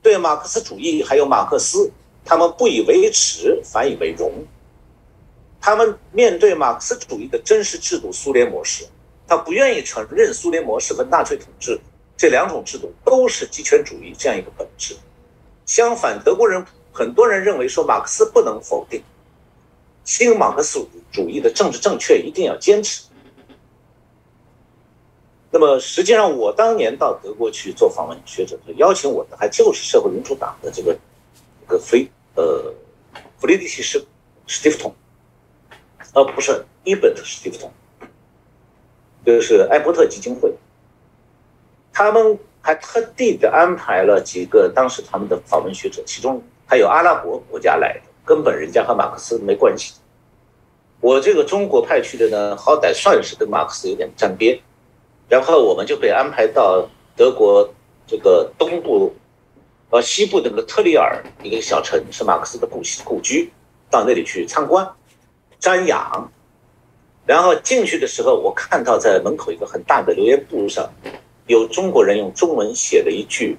[0.01, 1.89] 对马克思主义还有马克思，
[2.25, 4.29] 他们不以为耻，反以为荣。
[5.61, 8.85] 他们面对马克思主义的真实制度——苏联模式，
[9.25, 11.79] 他不愿意承认苏联模式和纳粹统治
[12.17, 14.97] 这两种制度都是极权主义这样一个本质。
[15.69, 19.03] 相反，德国人很多人认为说马克思不能否定，
[20.03, 23.03] 新马克思主义的政治正确一定要坚持。
[25.51, 30.97] 那么实际上，我当年到德国去做访问学者，邀请我的还就是社会民主党的这个
[31.61, 32.73] 一个非呃
[33.37, 34.03] 弗里迪希施
[34.47, 34.95] 史蒂夫通，
[36.13, 37.71] 而不是伊本特史蒂夫通，
[39.23, 40.51] 就是艾伯特基金会，
[41.93, 42.39] 他们。
[42.61, 49.93] 还特地的安排了几个当时他们的访问学者，其中还有阿拉伯国家来的，根本人家和马克思没关系。
[51.01, 54.59] 我这个中国派去的呢，好歹算是跟马克思有点沾边。
[55.29, 57.73] 然后我们就被安排到德国
[58.05, 59.15] 这个东部，
[59.91, 63.51] 呃西部那个特里尔一个小城，是马克思的故故居，
[63.89, 64.87] 到那里去参观、
[65.61, 66.31] 瞻仰。
[67.25, 70.91] 然后进去的时候，我看到在门口一个很大的留言簿上。
[71.49, 73.57] 有中国人用中文写的一句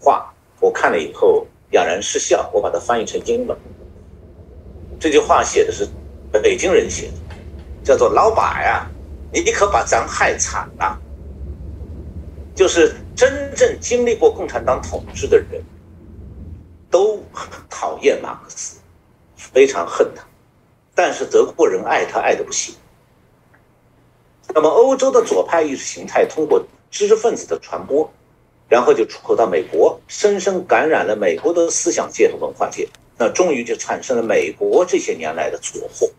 [0.00, 2.50] 话，我看了以后哑然失笑。
[2.54, 3.54] 我把它翻译成英文。
[4.98, 5.86] 这句话写的是
[6.42, 7.36] 北京人写的，
[7.84, 8.90] 叫做“老板呀，
[9.30, 10.98] 你可把咱害惨了。”
[12.56, 15.62] 就是真正经历过共产党统治的人
[16.90, 17.22] 都
[17.68, 18.78] 讨厌马克思，
[19.36, 20.24] 非常恨他，
[20.94, 22.74] 但是德国人爱他爱的不行。
[24.54, 26.64] 那么欧洲的左派意识形态通过。
[26.92, 28.08] 知识分子的传播，
[28.68, 32.86] 然后就出口到美国，深深感染了美国的思想界和文化界，
[33.16, 36.10] 那终于就产生了美国这些年来的左祸。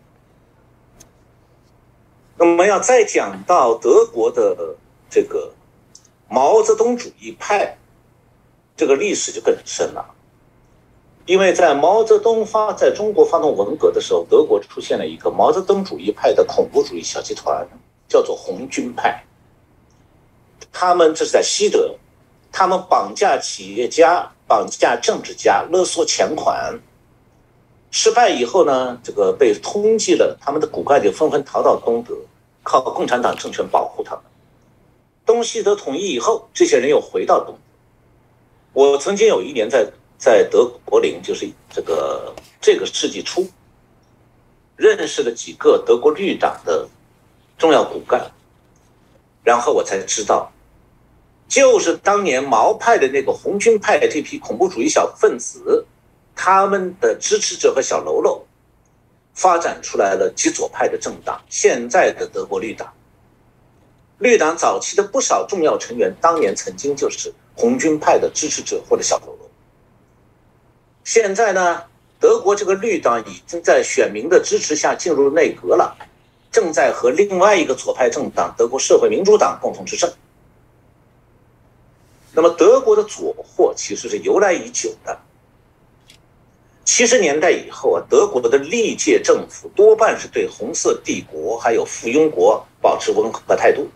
[2.36, 4.74] 那么要再讲到德国的
[5.08, 5.52] 这个
[6.28, 7.78] 毛泽东主义派，
[8.76, 10.04] 这个历史就更深了。
[11.26, 17.64] 因为在毛泽东发在中国发动文革的时候，德国出现了一个毛泽东主义派的恐怖主义小集团，
[18.08, 19.24] 叫做红军派。
[20.74, 21.94] 他们这是在西德，
[22.52, 26.78] 他们绑架企业家、绑架政治家、勒索钱款。
[27.90, 32.14] 失败以后呢，这个被通缉了，他们的骨干就纷纷逃到东德，
[32.62, 34.24] 靠共产党政权保护他们。
[35.24, 37.60] 东西德统一以后，这些人又回到东德。
[38.74, 39.88] 我曾经有一年在。
[40.16, 43.46] 在德国柏林，就是这个这个世纪初，
[44.74, 46.88] 认识了几个德国绿党的
[47.58, 48.30] 重要骨干，
[49.42, 50.50] 然后我才知道，
[51.54, 55.86] 就是当年毛派的那个红军派这批恐怖主义小分子，
[56.34, 58.44] 他们的支持者和小喽啰，
[59.34, 62.92] 发展出来了极左派的政党，现在的德国绿党。
[64.18, 69.48] 绿党早期的不少重要成员，当年曾经就是红军派的支持者或者小喽啰。
[71.04, 71.84] 现在呢，
[72.18, 75.96] 德国这个绿党已经在选民的支持下进入内阁了，
[76.50, 80.12] 正在和另外一个左派政党德国社会民主党共同执政。
[82.34, 85.18] 那么，德国的左祸其实是由来已久的。
[86.84, 93.88] 七十年代以后啊，德国的历届政府多半是对红色帝国还有附庸国保持温和态度。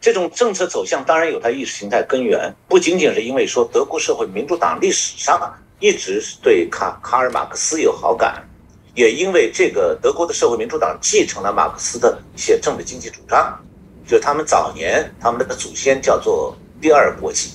[0.00, 5.54] 这种政策走向当然有它意识形态根源，不仅仅是因为说德国社会民主党历史上。
[5.82, 8.46] 一直是对卡卡尔马克思有好感，
[8.94, 13.58] 也因为这个德国的社会民主党继承了马克思的一些政治经济主张，
[14.06, 17.50] 就他们早年他们那个祖先叫做第二国际，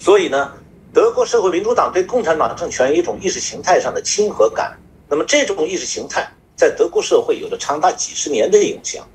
[0.00, 0.52] 所以呢，
[0.92, 4.76] 德国社会民主党对共产党政权有一种意识形态上的亲和感。
[5.08, 9.06] 那么这种意识形态在德国社会有着长达几十年的影响，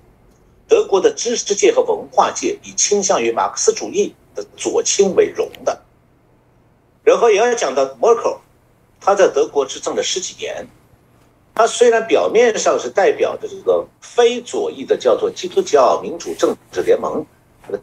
[0.66, 5.82] 德国的知识界和文化界以倾向于马克思主义的左倾为荣的。
[7.04, 8.38] 然后也要讲到默克尔，
[9.02, 10.66] 他在德国执政了十几年，
[11.54, 17.26] 他虽然表面上是代表着这个非左翼的叫做基督教民主政治联盟，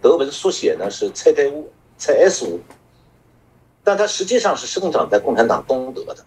[0.01, 2.59] 德文缩写呢是 CDU，CSU，
[3.83, 6.25] 但他实际上是生长在共产党东德的，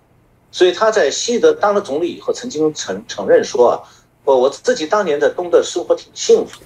[0.51, 3.80] 所以他在西德当了总理以后，曾经承承认说啊，
[4.24, 6.62] 我我自己当年在东德生活挺幸福，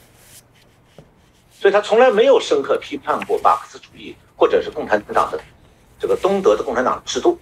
[1.52, 5.40] 所以他从来没有深刻批判过马克思主义或者是共产党的。
[6.00, 7.40] 这个东德的共产党制度，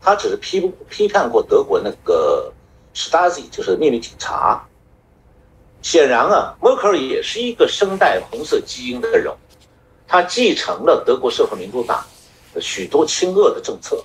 [0.00, 2.52] 他只是批批判过德国那个
[2.94, 4.64] Stasi，就是秘密警察。
[5.82, 9.32] 显然啊，默克尔也是一个声带红色基因的人，
[10.06, 12.04] 他继承了德国社会民主党
[12.52, 14.04] 的许多亲俄的政策，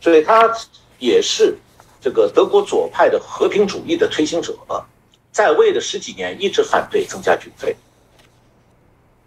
[0.00, 0.50] 所以他
[0.98, 1.56] 也是
[2.00, 4.54] 这个德国左派的和平主义的推行者，
[5.32, 7.76] 在位的十几年一直反对增加军费。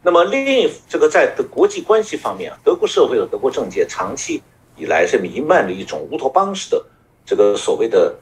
[0.02, 4.41] 那么，另一这个在的国际关系方面啊，德国社会和德国政界长期
[4.78, 6.86] 以来是弥漫着一种乌托邦式的
[7.26, 8.16] 这个所谓的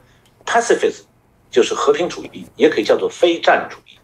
[0.44, 1.02] pacifism，
[1.50, 3.98] 就是和平主义，也可以叫做非战主义。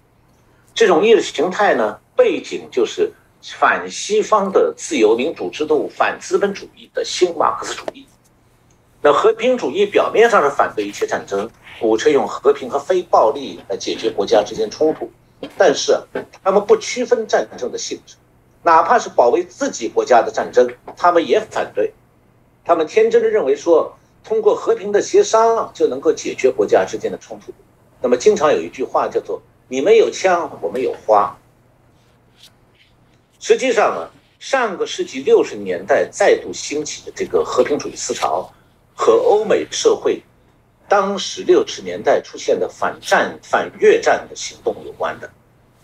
[0.74, 8.06] 这种意识形态呢，背景就是反西方的自由民主制度、反资本主义的新马克思主义。
[9.02, 15.10] 那和平主义表面上是反对一切战争，鼓吹用和平和非暴力来解决国家之间冲突。
[15.58, 15.92] 但是
[16.42, 18.16] 他们不区分战争的性质，
[18.62, 20.66] 哪怕是保卫自己国家的战争，
[20.96, 21.92] 他们也反对。
[22.64, 23.94] 他们天真的认为说，
[24.24, 27.52] 通过和平的协商就能够解决国家之间的冲突。
[28.00, 31.36] 那么经常有一句话叫做“你们有枪，我们有花”。
[33.38, 38.50] 实际上呢，上个世纪六十年代再度兴起的这个和平主义思潮，
[38.94, 40.22] 和欧美社会。
[40.86, 45.30] 当时六十年代出现的反战、反越战的行动有关的，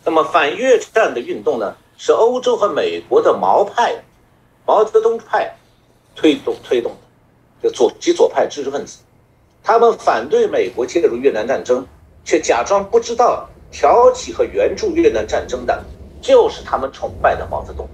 [0.05, 3.97] 那么反越战的运动呢，是欧洲和美国的毛派、
[4.67, 5.57] 毛泽东派
[6.15, 6.99] 推动推动的，
[7.63, 8.99] 就左极左派知识分子，
[9.63, 11.87] 他们反对美国介入越南战争，
[12.25, 15.85] 却假装不知道挑起和援助越南战争的
[16.21, 17.89] 就是他们崇拜的毛泽东。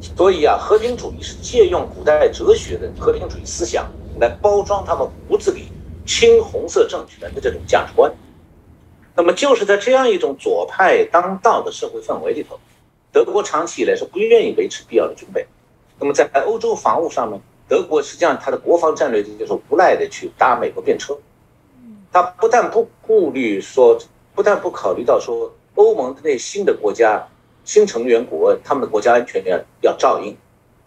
[0.00, 3.90] 所以啊，和平主义是借用古代哲学的和平主义思想
[4.20, 5.68] 来包装他们骨子里。
[6.08, 8.08] 亲红色政权的这种价值观，
[9.16, 12.56] 那么就是在这样一种左派当道的社会氛围里头，
[13.10, 15.44] 德国长期以来是不愿意维持必要的军备。
[15.98, 21.18] 那么在欧洲防务上呢，德国实际上它的国防战略就是无赖的去搭美国便车。
[22.12, 23.98] 他不但不顾虑说，
[24.34, 27.28] 不但不考虑到说欧盟的那新的国家
[27.64, 30.34] 新成员国他们的国家安全要要照应，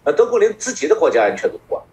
[0.04, 1.84] 那德国连自己的国家安全都不管，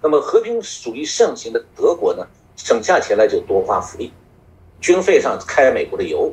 [0.00, 2.24] 那么和平主义盛行的德国呢，
[2.56, 4.12] 省下钱来就多发福利，
[4.80, 6.32] 军费上开美国的油，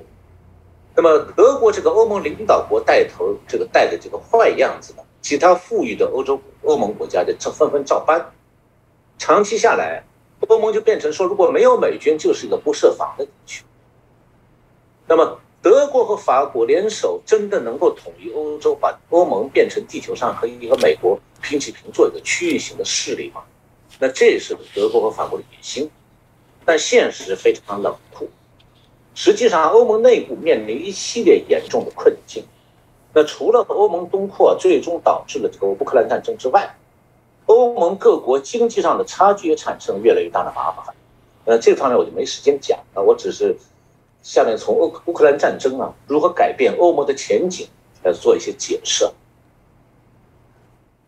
[0.96, 8.32] 那么德国这个欧盟领导国带头这个带的这个坏样子呢，其他富裕的欧洲欧盟国家就纷纷照搬，
[9.18, 10.02] 长期下来，
[10.48, 13.64] 欧盟就变成说，如果没有美军，就是一个不设防的地区，
[15.06, 15.38] 那么。
[15.60, 23.44] 德国和法国联手，真的能够统一欧洲，把欧盟变成地球上和一个美国平起平坐一个区域性的势力吗？
[24.00, 25.90] 那这是德国和法国的野心，
[26.64, 28.30] 但现实非常冷酷。
[29.14, 32.46] 实际上，欧盟内部面临一系列严重的困境。
[33.18, 36.76] 那除了欧盟东扩最终导致了这个乌克兰战争之外，
[37.48, 40.94] 欧盟各国经济上的差距也产生越来越大的麻烦。
[41.46, 43.58] 呃，这方面我就没时间讲了，我只是。
[44.22, 47.68] 下面从乌乌克兰战争啊如何改变欧盟的前景
[48.04, 49.10] 来做一些解释。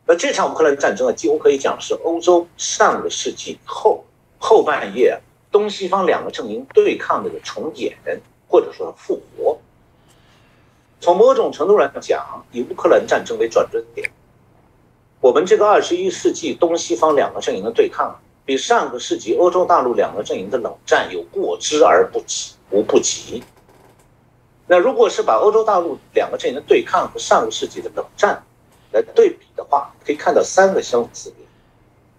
[0.05, 4.03] 那这场乌克兰战争啊，几乎可以讲是欧洲上个世纪后
[4.39, 5.19] 后半叶
[5.51, 7.95] 东西方两个阵营对抗的个重演，
[8.47, 9.58] 或者说复活。
[10.99, 14.11] 从某种程度上讲，以乌克兰战争为转折点，
[15.21, 22.53] 我们这个二十一世纪东西方两个阵营的对抗，比上个世纪欧洲大陆两个阵营的冷战有过之而不及。
[22.71, 23.43] 无不及。
[24.67, 28.43] 那如果是把欧洲大陆两个阵营的对抗和上个世纪的冷战
[28.91, 31.47] 来对比的话，可以看到三个相似点。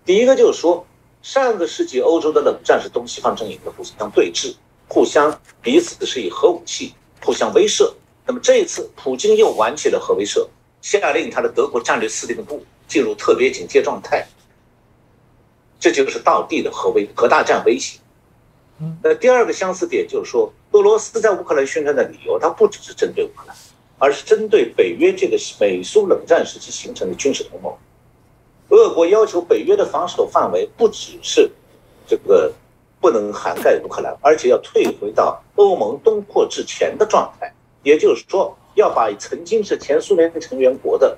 [0.05, 0.85] 第一个就是说，
[1.23, 4.57] 上个世纪欧洲的冷战是东西方阵营的互相对峙，
[4.89, 7.93] 互相彼此是以核武器互相威慑。
[8.31, 10.47] 那么这一次，普京又玩起了核威慑，
[10.81, 14.25] 下令他的德国战略司令部进入特别警戒状态，
[15.81, 17.99] 这就是道地的核威核大战威胁。
[19.03, 23.57] 那第二个相似点就是说，俄罗斯在乌克兰宣战的理由，它不只是针对乌克兰，
[23.99, 27.75] 而是针对北约这个美苏冷战时期形成的军事同盟。
[28.69, 31.51] 俄国要求北约的防守范围不只是
[32.07, 32.53] 这个
[33.01, 37.53] 不能涵盖乌克兰，而且要退回到欧盟东扩之前的状态，
[37.83, 41.17] 也就是说，要把曾经是前苏联成员国的，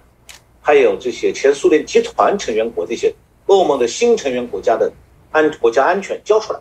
[0.60, 3.14] 还有这些前苏联集团成员国这些
[3.46, 4.92] 欧盟的新成员国家的
[5.30, 6.60] 安国家安全交出来。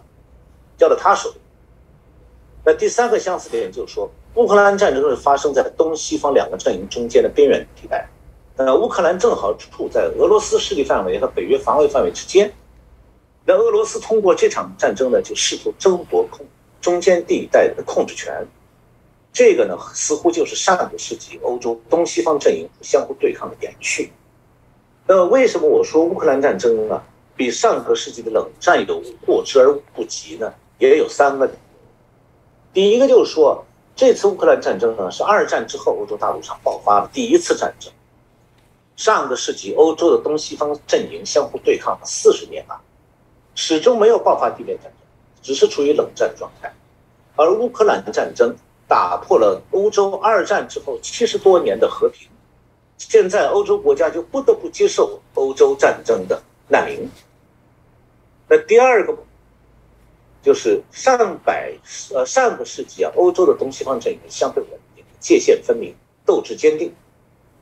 [0.78, 1.36] 交到他手里。
[2.66, 8.10] 那第三个相似点就是说，乌克兰战争是发生在东西方两个阵营中间的边缘地带，
[8.56, 12.52] 呃，乌克兰正好处在俄罗斯势力范围和北约防卫范围之间。
[13.46, 16.44] 那俄罗斯通过这场战争呢，就试图争夺控
[16.82, 18.34] 中间地带的控制权。
[19.34, 24.12] 这个呢，似乎就是上个世纪欧洲东西方阵营相互对抗的延续。
[25.08, 27.02] 那为什么我说乌克兰战争啊，
[27.36, 30.54] 比上个世纪的冷战有过之而不及呢？
[30.80, 31.50] 也有三个。
[32.74, 33.66] 第一个就是说，
[33.96, 37.92] 这次乌克兰战争呢，是二战之后欧洲大陆上爆发的第一次战争。
[38.98, 42.80] 上个世纪欧洲的东西方阵营相互对抗了四十年了，
[43.56, 44.94] 始终没有爆发地面战争，
[45.42, 46.72] 只是处于冷战状态。
[47.36, 48.56] 而乌克兰的战争
[48.92, 52.28] 打破了欧洲二战之后七十多年的和平，
[52.98, 57.10] 现在欧洲国家就不得不接受欧洲战争的难民。
[58.50, 59.18] 那第二个。
[60.44, 61.72] 就是上百
[62.16, 65.94] 呃上个世纪啊，欧洲的东西方阵营相对稳定，界限分明，
[66.26, 66.92] 斗志坚定。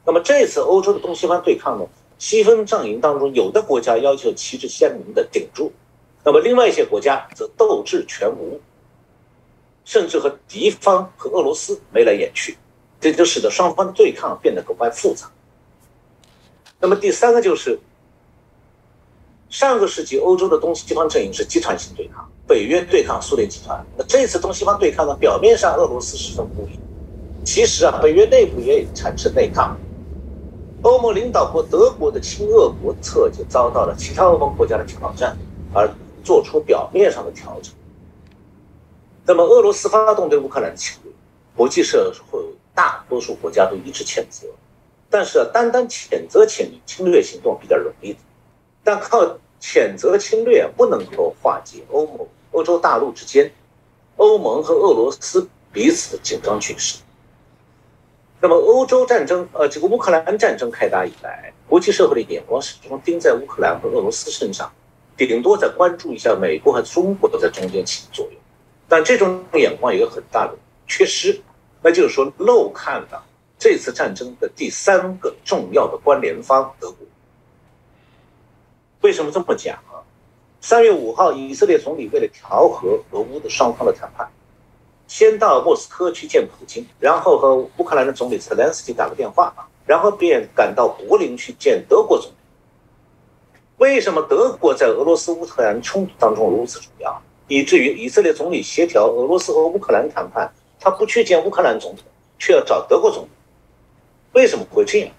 [0.06, 1.86] 那么这次欧洲的东西方对抗呢，
[2.20, 5.74] 西方阵营当中有的国家要求旗帜鲜明的顶住，
[6.24, 8.62] 那么另外一些国家则斗志全无，
[9.90, 12.56] 甚至和敌方和俄罗斯眉来眼去，
[13.02, 15.28] 这就使得双方对抗变得格外复杂。
[16.80, 17.80] 那么第三个就是。
[19.50, 23.84] 上个世纪，欧洲的东西方阵营是集团性对抗，北约对抗苏联集团。
[23.98, 25.16] 那这次东西方对抗呢？
[25.16, 26.80] 表面上俄罗斯十分孤立，
[27.44, 29.76] 其实啊，北约内部也产生内抗。
[30.84, 35.36] 欧盟领导国德国的亲俄国策就遭到了其他欧盟国家的挑战，
[35.74, 35.90] 而
[36.24, 37.74] 做出表面上的调整。
[39.30, 41.14] 那么，俄罗斯发动对乌克兰的侵略，
[41.56, 44.48] 国际社会大多数国家都一致谴责。
[45.08, 48.16] 但是，单单谴责侵略侵略行动比较容易。
[48.84, 53.52] 但靠谴责侵略不能够化解欧盟、欧洲大陆之间、
[54.16, 56.98] 欧盟和俄罗斯彼此的紧张局势。
[58.42, 64.72] 那么，欧洲战争，呃，这个乌克兰战争开打以来，国际社会的眼光始终盯在乌克兰和俄罗斯身上，
[65.16, 68.39] 顶多再关注一下美国和中国在中间起作用。
[68.90, 71.40] 但这种眼光有个很大的缺失，
[71.82, 73.24] 那就是说漏看了
[73.60, 76.98] 这次战争的第三个重要的关联方——德国。
[79.02, 80.02] 为什么这么讲啊？
[80.60, 84.28] 三月五号，以色列总理为了调和俄乌的双方的谈判，
[85.08, 89.54] 先到莫斯科去见普京，然后和乌克兰的总理泽连斯基打个电话，
[89.86, 92.34] 然后便赶到柏林去见德国总理。
[93.78, 102.06] 为什么德国在俄罗斯乌克兰冲突当中如此重要，以至于以色列总理协调俄罗斯和乌克兰谈判，他不去见乌克兰总统，
[102.38, 103.30] 却要找德国总理？
[104.34, 105.10] 为什么会这样？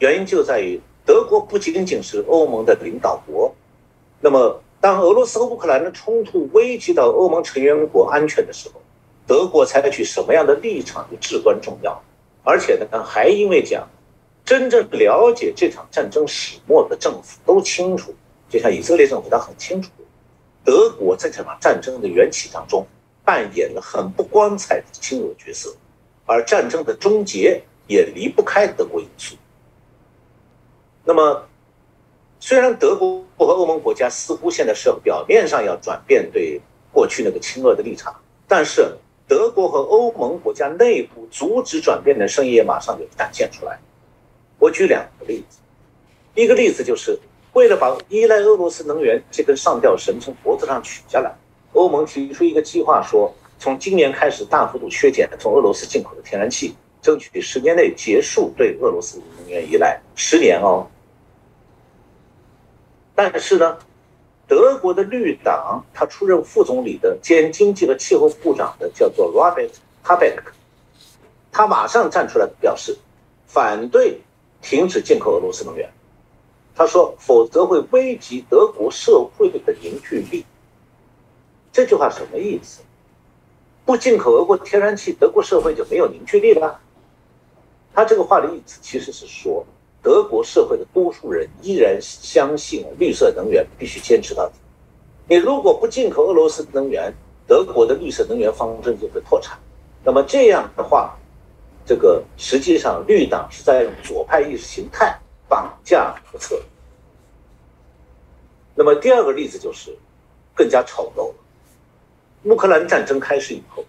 [0.00, 3.54] 原因就在于德国不仅仅是欧盟的领导国，
[4.20, 8.82] 那么当俄罗斯和乌克兰的冲突危及到欧盟成员国安全的时候，
[9.24, 12.02] 德国采取什么样的立场就至关重要。
[12.42, 13.88] 而且呢，还因为讲，
[14.44, 18.12] 真正了解这场战争始末的政府都清楚，
[18.50, 19.88] 就像以色列政府，他很清楚，
[20.64, 22.86] 德国在这场战争的缘起当中
[23.24, 25.76] 扮演了很不光彩的亲俄角色，
[26.24, 29.36] 而战争的终结也离不开德国因素。
[31.04, 31.46] 那么，
[32.40, 36.60] 虽然德国和欧盟国家似乎现在是表面上要转变对
[36.90, 38.14] 过去那个亲俄的立场，
[38.48, 38.96] 但是
[39.28, 43.78] 德国和欧盟国家内部阻止转变的声音也马上就展现出来。
[44.58, 45.58] 我举两个例子，
[46.34, 47.18] 一个例子就是
[47.54, 51.32] 为了把依赖俄罗斯能源这根上吊绳从脖子上取下来，
[51.72, 60.00] 欧盟提出一个计划，说从今年开始大幅度削减从俄罗斯进口的天然气，争取十年内结束对俄罗斯能源依赖。
[60.16, 60.86] 十年哦。
[63.14, 63.78] 但是呢，
[64.48, 69.70] 德国的绿党他出任副总理的兼经济和气候部长的叫做 Robert
[70.04, 70.42] Habeck，
[71.52, 72.98] 他马上站出来表示
[73.46, 74.20] 反对
[74.60, 75.88] 停止进口俄罗斯能源。
[76.74, 80.44] 他说，否则会危及德国社会的凝聚力。
[81.72, 82.82] 这句话什么意思？
[83.84, 86.80] 不进口俄国天然气，德国社会就没有凝聚力了？
[87.94, 89.64] 他这个话的意思其实是说。
[90.02, 94.54] 德国社会的多数人依然相信绿色能源必须坚持到底。
[95.26, 97.10] 你如果不进口俄罗斯能源，
[97.46, 99.58] 德国的绿色能源方针就会破产。
[100.04, 101.16] 那么这样的话，
[101.86, 105.18] 这个实际上绿党是在用左派意识形态
[105.54, 106.60] 绑架决策。
[108.74, 109.96] 那么第二个例子就是
[110.52, 111.34] 更加丑陋了。
[112.42, 113.84] 乌克兰战争开始以后，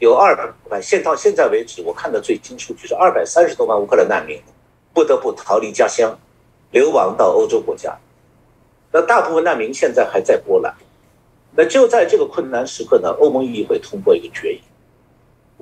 [0.00, 0.34] 有二
[0.68, 4.42] 百，现到现在为止，我看的最新数据是二百三十多万乌克兰难民。
[4.92, 6.18] 不得不逃离家乡，
[6.72, 7.96] 流亡到欧洲国家。
[8.90, 10.74] 那大部分难民现在还在波兰。
[11.54, 14.60] 那就在这个困难时刻呢，欧盟议会通过一个决议，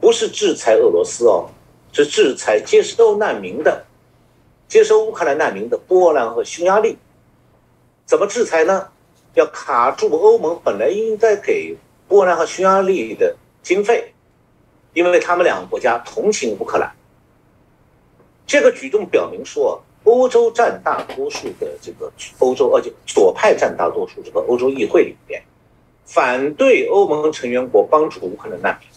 [0.01, 1.51] 不是制裁俄罗斯哦，
[1.93, 3.85] 是制裁接收难民的、
[4.69, 6.99] 接收乌克兰难民的波兰和匈牙利。
[8.05, 8.89] 怎么制裁呢？
[9.35, 14.13] 要卡住欧盟本来应该给波兰和匈牙利的经费，
[14.93, 16.93] 因为他们两个国家同情乌克兰。
[18.47, 25.43] 这个举动表明说，欧洲占大多数的这个欧洲，而且左派占大多数这个欧洲议会里面，
[26.05, 28.89] 反对欧盟成员国帮助乌克兰难民。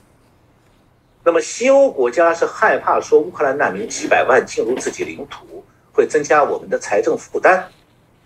[1.28, 5.61] 那么西欧国家是害怕说乌克兰难民几百万进入自己领土
[5.91, 7.67] 会增加我们的财政负担，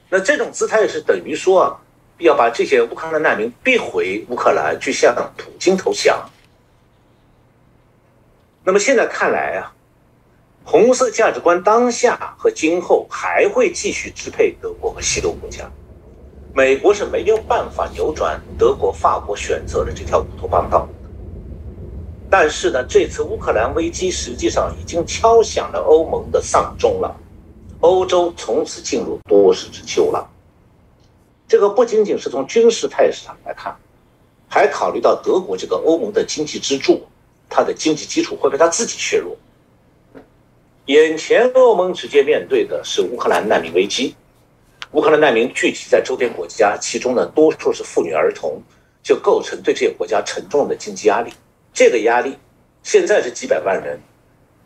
[0.08, 1.82] 那这种姿态是等于说
[2.20, 6.30] 要把这些乌克兰难民逼回乌克兰去向普京投降。
[8.64, 9.74] 那么现在看来啊。
[10.64, 15.68] 红色价值观当下和今后还会继续支配德国和西欧国家，
[16.54, 20.88] 美国是没有办法扭转德国、法国选择的这条乌托邦道。
[22.32, 27.14] 但是呢，这次乌克兰危机实际上已经敲响了欧盟的丧钟了，
[27.82, 30.26] 欧洲从此进入多事之秋了。
[31.46, 33.76] 这个不仅仅是从军事态势上来看，
[34.48, 37.06] 还考虑到德国这个欧盟的经济支柱，
[37.50, 39.36] 它的经济基础会被它自己削弱。
[40.86, 44.16] 眼前欧盟直接面对的是乌克兰难民危机，
[44.94, 48.64] 乌克兰难民聚集在周边国家，其中呢多数是妇女儿童，
[49.04, 51.34] 就构成对这些国家沉重的经济压力。
[51.74, 52.38] 这个压力
[52.84, 54.00] 现在是几百万人，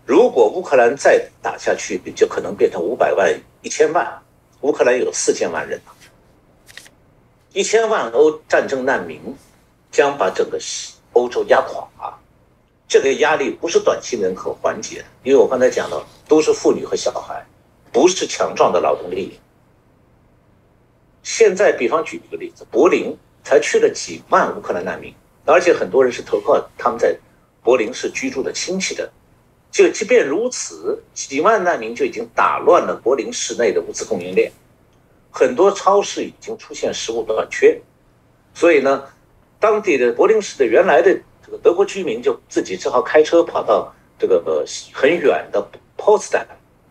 [0.06, 4.22] 如果乌克兰再打下去，就可能变成五百万、一千万。
[4.62, 5.80] 乌克兰有四千万人，
[7.54, 9.22] 一千万欧战争难民
[9.92, 10.58] 将把整个
[11.14, 11.88] 欧洲压垮。
[12.88, 17.46] 这个压力不是短期能可缓解的，因为我刚才讲了，都是妇女和小孩，
[17.92, 19.40] 不是强壮的劳动力。
[21.24, 25.14] 现在，比方举一个例子，柏林才去了几万乌克兰难民，
[25.46, 27.16] 而且很多人是投靠他们在
[27.64, 29.10] 柏林市居住的亲戚的。
[29.72, 34.52] 就即便如此，几万难民就已经打乱了柏林市内的物资供应链，
[35.32, 37.80] 很多超市已经出现食物短缺。
[38.54, 39.04] 所以呢，
[39.60, 41.18] 当地的柏林市的原来的。
[41.48, 45.64] 这个德国居民就自己只好开车跑到这个呃很远的
[45.96, 46.44] 波斯坦，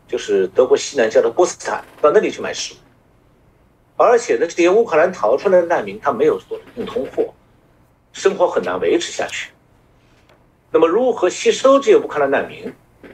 [0.07, 2.76] 就是德国西南郊的波茨坦，到那里去买食物。
[3.96, 7.34] 而且呢，这些乌克兰逃出来的难民，他没有做硬通货，
[8.25, 9.51] 生活很难维持下去。
[10.70, 12.72] 那么如何吸收这些乌克兰难民？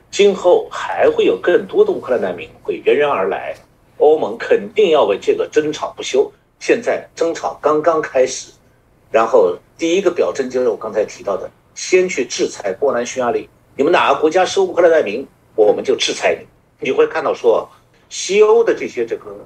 [0.08, 3.56] 今后还会有更多的乌克兰难民会源源而来，
[3.98, 6.30] 欧盟肯定要为这个争吵不休。
[6.60, 8.52] 现在争吵刚刚开始，
[9.10, 16.46] 然后第一个表征就是我刚才提到的，先去制裁波兰、匈牙利，你们哪个国家收乌克兰难民，我们就制裁你。
[16.78, 17.68] 你会看到说，
[18.08, 19.36] 西欧的这些这个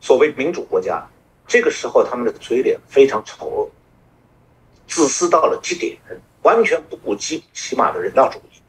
[0.00, 1.06] 所谓民主国家，
[1.46, 3.70] 这个时候他们的嘴脸非常丑恶，
[4.86, 5.96] 自私到了极点，
[6.42, 8.60] 完全不顾基起码的人道主义。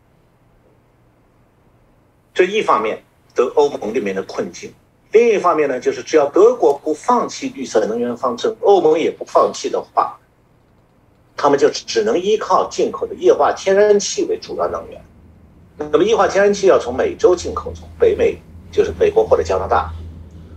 [2.34, 3.04] 这一方面，
[3.36, 4.72] 德欧盟里面的困境；
[5.12, 10.18] 另一方面呢，就是只要德国不放弃绿色能源方针，欧盟也不放弃的话，
[11.36, 15.00] 他们就只能依靠进口的液化天然气为主要能源。
[15.78, 18.38] 那么，液化天然气要从美洲进口，从北美，
[18.72, 19.92] 就是美国或者加拿大，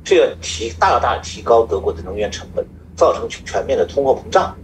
[0.05, 4.57] 这个提大大提高德国的能源成本，造成全面的通货膨胀，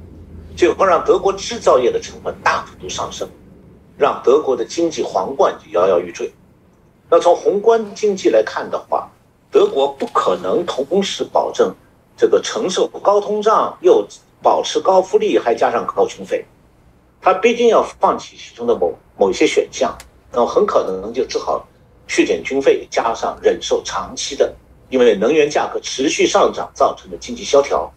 [0.57, 3.29] 就会让德国制造业的成本大幅度上升，
[3.97, 6.33] 让德国的经济皇冠就摇摇欲坠。
[7.11, 9.11] 那从宏观经济来看的话，
[9.51, 11.75] 德国不可能同时保证
[12.17, 14.07] 这个承受高通胀，又
[14.43, 16.45] 保持高福利，还加上高军费，
[17.21, 19.97] 他必定要放弃其中的某某一些选项，
[20.33, 21.67] 那么很可能就只好
[22.07, 24.55] 削减军费，加上忍受长期的
[24.89, 27.93] 因为能源价格持续上涨造成的经济萧条。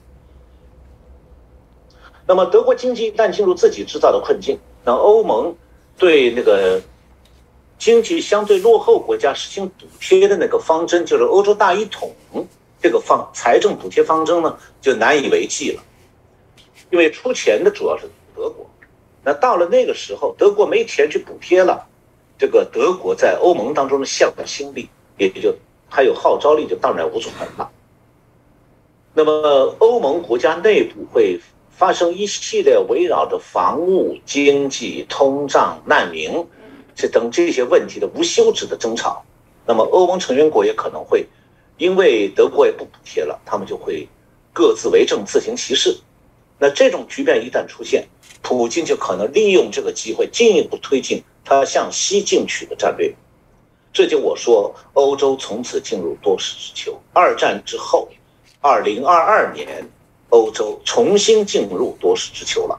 [2.27, 5.55] 那么德国经济一旦进入自己制造的困境，那欧盟
[5.97, 6.81] 对那个。
[7.77, 12.09] 经济相对落后国家实行补贴的那个方针，就是欧洲大一统
[12.81, 15.83] 这个方财政补贴方针呢，就难以为继了。
[16.89, 18.65] 因为出钱的主要是德国，
[19.25, 21.85] 那到了那个时候，德国没钱去补贴了，
[22.37, 25.53] 这个德国在欧盟当中的向心力也就
[25.89, 27.69] 还有号召力就荡然无存了。
[29.13, 31.37] 那么欧盟国家内部会
[31.77, 36.45] 发生一系列围绕着防务、经济、通胀、难民。
[36.95, 39.21] 这等这些问题的无休止的争吵，
[39.67, 41.27] 那么欧盟成员国也可能会，
[41.77, 44.07] 因为德国也不补贴了，他们就会
[44.53, 45.97] 各自为政、自行其事。
[46.57, 48.07] 那这种局面一旦出现，
[48.41, 53.13] 普京就可能利用这个机会进一步推进他向西进取的战略。
[53.91, 56.97] 这就我说，欧洲从此进入多事之秋。
[57.11, 58.07] 二战之后，
[58.61, 59.85] 二零二二年，
[60.35, 62.77] 欧洲重新进入多事之秋了。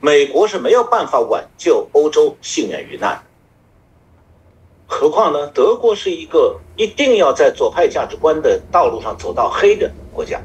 [0.00, 3.20] 美国是没有办法挽救欧洲幸免于难，
[4.86, 5.48] 何况呢？
[5.48, 10.40] 德国是一个一定要在左派价值观的道路上走到黑的国家。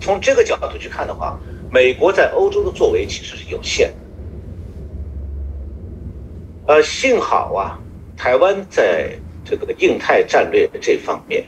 [0.00, 1.38] 从这个角度去看的话，
[1.70, 3.94] 美国在欧洲的作为其实是有限的。
[6.74, 7.78] 呃，幸好啊，
[8.16, 11.44] 台湾在这个印太战略这方面，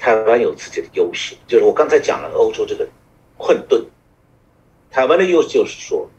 [0.00, 2.88] 台湾有自己的优势，就是我刚才讲了欧洲这个
[3.36, 3.86] 困顿，
[4.90, 6.10] 台湾的优势就是说。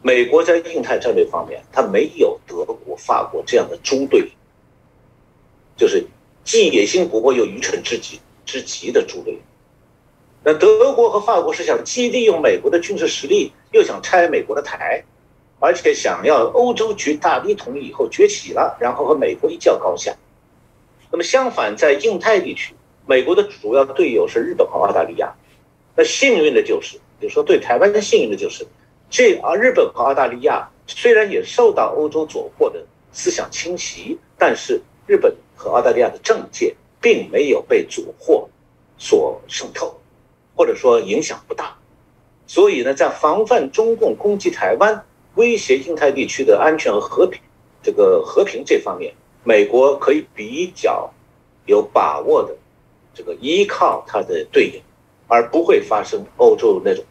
[0.00, 4.30] 美国在印太战略方面，它没有德国、法国这样的猪队，
[5.76, 6.06] 就是
[6.44, 9.36] 既野心勃勃又愚蠢至极之极的猪队。
[10.44, 15.02] 那德国和法国是想既利用美国的军事实力，又想拆美国的台，
[15.58, 20.14] 而且想要欧洲局大一统一以后崛起了，然后和美国一较高下。
[21.10, 22.72] 那么相反，在印太地区，
[23.08, 25.34] 美国的主要队友是日本和澳大利亚。
[25.96, 28.66] 那幸运的就是，比如说对台湾的幸运的就是。
[29.08, 38.46] 这啊日本和澳大利亚虽然也受到欧洲左货的思想侵袭，但是日本和澳大利亚的政界并没有被左祸
[38.98, 39.98] 所渗透，
[40.54, 41.74] 或者说影响不大。
[42.46, 45.02] 所以呢，在防范中共攻击台湾、
[45.36, 47.40] 威胁印太地区的安全和和平
[47.82, 51.10] 这个和平这方面，美国可以比较
[51.64, 52.54] 有把握的
[53.18, 54.80] 这个依靠他的队友，
[55.26, 57.04] 而不会发生欧洲那种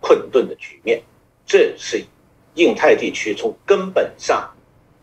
[0.00, 1.02] 困顿的局面。
[1.46, 2.04] 这是
[2.56, 4.46] 印太地区从根本上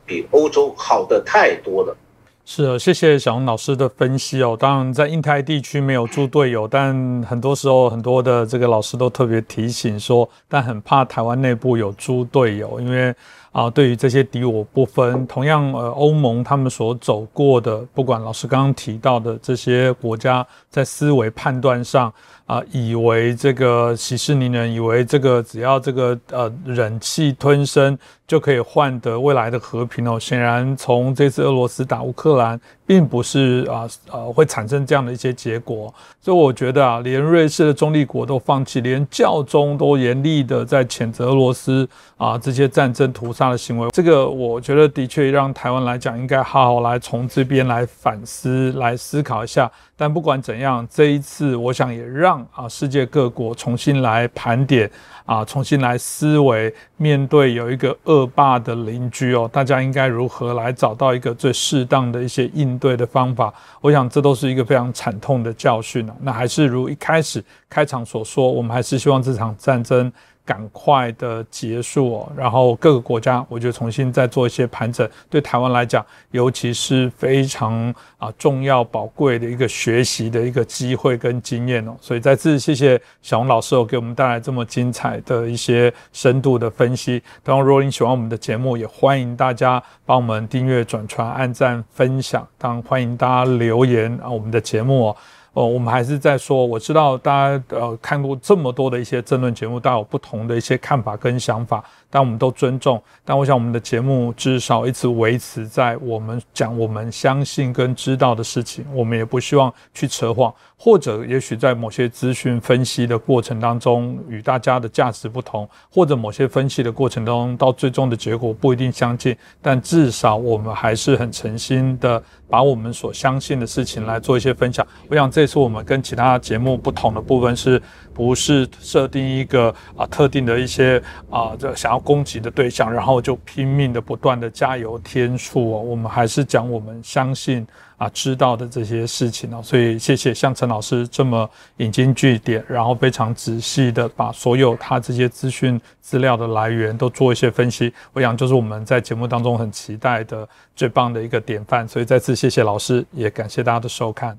[0.06, 1.98] 比欧洲好的太多了。
[2.46, 4.56] 是啊，谢谢小红老师的分析哦。
[4.60, 6.94] 当然，在印太地区没有猪队友，但
[7.24, 13.16] 很多时候很多的这个老师都特别提醒说，但很怕台湾内部有猪队友，因为
[13.54, 22.14] 啊，对于这些敌我不分，同样呃，欧盟他们所走过的，不管老师刚刚提到的这些国家，在思维判断上。
[22.54, 30.20] 啊，以为这个息事宁人，以为这个只要这个呃忍气吞声就可以换得未来的和平哦。
[30.20, 35.94] 显然，从这次俄罗斯打乌克兰，并不是啊呃会产生这样的一些结果。
[36.20, 41.88] 所以我觉得啊，连瑞士的中立国都放弃，连教宗都严厉的在谴责俄罗斯
[42.18, 43.44] 啊这些战争屠杀。
[43.44, 49.70] 杀的行为，这个我觉得的确让台湾来讲，应该好好来从这边来反思、来思考一下。
[49.96, 54.90] 但不管怎样，这一次我想也让啊世界各国重新来盘点
[55.26, 63.54] 啊，重新来思维，面对有一个恶霸的邻居哦，大家应该如何来找到一个最适当的一些应对的方法？
[63.82, 66.16] 我想这都是一个非常惨痛的教训啊。
[66.22, 70.12] 那还是如一开始开场所说，我们还是希望这场战争。
[70.46, 81.96] 赶快的结束哦，然后各个国家，我觉得重新再做一些盘整，对台湾来讲，尤其是非常啊重要宝贵的一个学习的一个机会跟经验哦。
[82.02, 87.24] 所以再次谢谢小红老师哦，给我们带来这么精彩的一些深度的分析。
[87.42, 92.46] 当然，如果你喜欢我们的节目，也欢迎大家帮我们订阅、转传、按赞、分享。
[92.58, 95.16] 当然，欢迎大家留言啊，我们的节目哦。
[95.54, 101.84] 哦，我们还是在说，我知道大家呃看过这么多的一些争论节目，大家有不同的一些看法跟想法。
[102.14, 124.86] 但我们都尊重，但我想我们的节目至少一直维持在我们讲我们相信跟知道的事情，我们也不希望去扯谎，或者也许在某些资讯分析的过程当中与大家的价值不同，或者某些分析的过程当中到最终的结果不一定相近，但至少我们还是很诚心的把我们所相信的事情来做一些分享。
[125.10, 127.82] 我想这次我们跟其他节目不同的部分是。
[128.14, 135.82] 不是设定一个啊特定的一些啊这想要攻击的对象，然后就拼命的不断的加油添醋哦。
[135.82, 137.66] 我们还是讲我们相信
[137.98, 139.62] 啊知道的这些事情哦。
[139.64, 147.94] 所以谢谢像陈老师这么引经据典，然后非常仔细的把所有他这些资讯资料的来源都做一些分析。
[148.14, 151.88] 我想就是我们在节目当中很期待的最棒的一个典范。
[151.88, 154.38] 所以再次谢谢老师，也感谢大家的收看。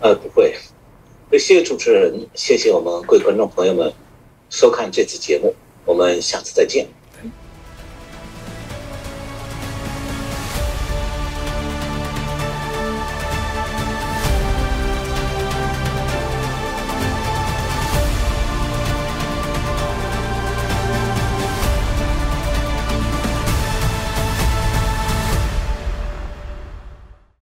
[0.00, 0.54] 呃，不会。
[1.38, 3.92] 谢谢主持人，谢谢我们各位观众朋友们
[4.50, 5.54] 收看这次节目，
[5.84, 6.88] 我们下次再见。